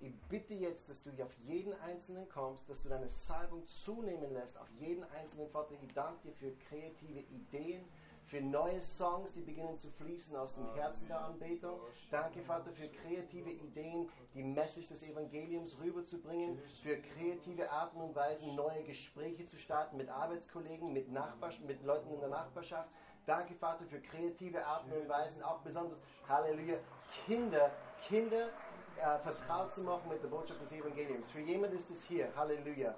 [0.00, 4.56] ich bitte jetzt, dass du auf jeden Einzelnen kommst, dass du deine Salbung zunehmen lässt
[4.56, 5.48] auf jeden Einzelnen.
[5.48, 7.84] Vater, ich danke dir für kreative Ideen,
[8.26, 11.80] für neue Songs, die beginnen zu fließen aus dem Herzen der Anbetung.
[12.10, 18.54] Danke, Vater, für kreative Ideen, die Message des Evangeliums rüberzubringen, für kreative Arten und Weisen,
[18.54, 22.88] neue Gespräche zu starten mit Arbeitskollegen, mit, Nachbars mit Leuten in der Nachbarschaft.
[23.26, 25.98] Danke, Vater, für kreative Arten und Weisen, auch besonders,
[26.28, 26.76] Halleluja,
[27.26, 27.70] Kinder,
[28.06, 28.48] Kinder
[28.96, 31.30] äh, vertraut zu machen mit der Botschaft des Evangeliums.
[31.30, 32.94] Für jemand ist es hier, Halleluja.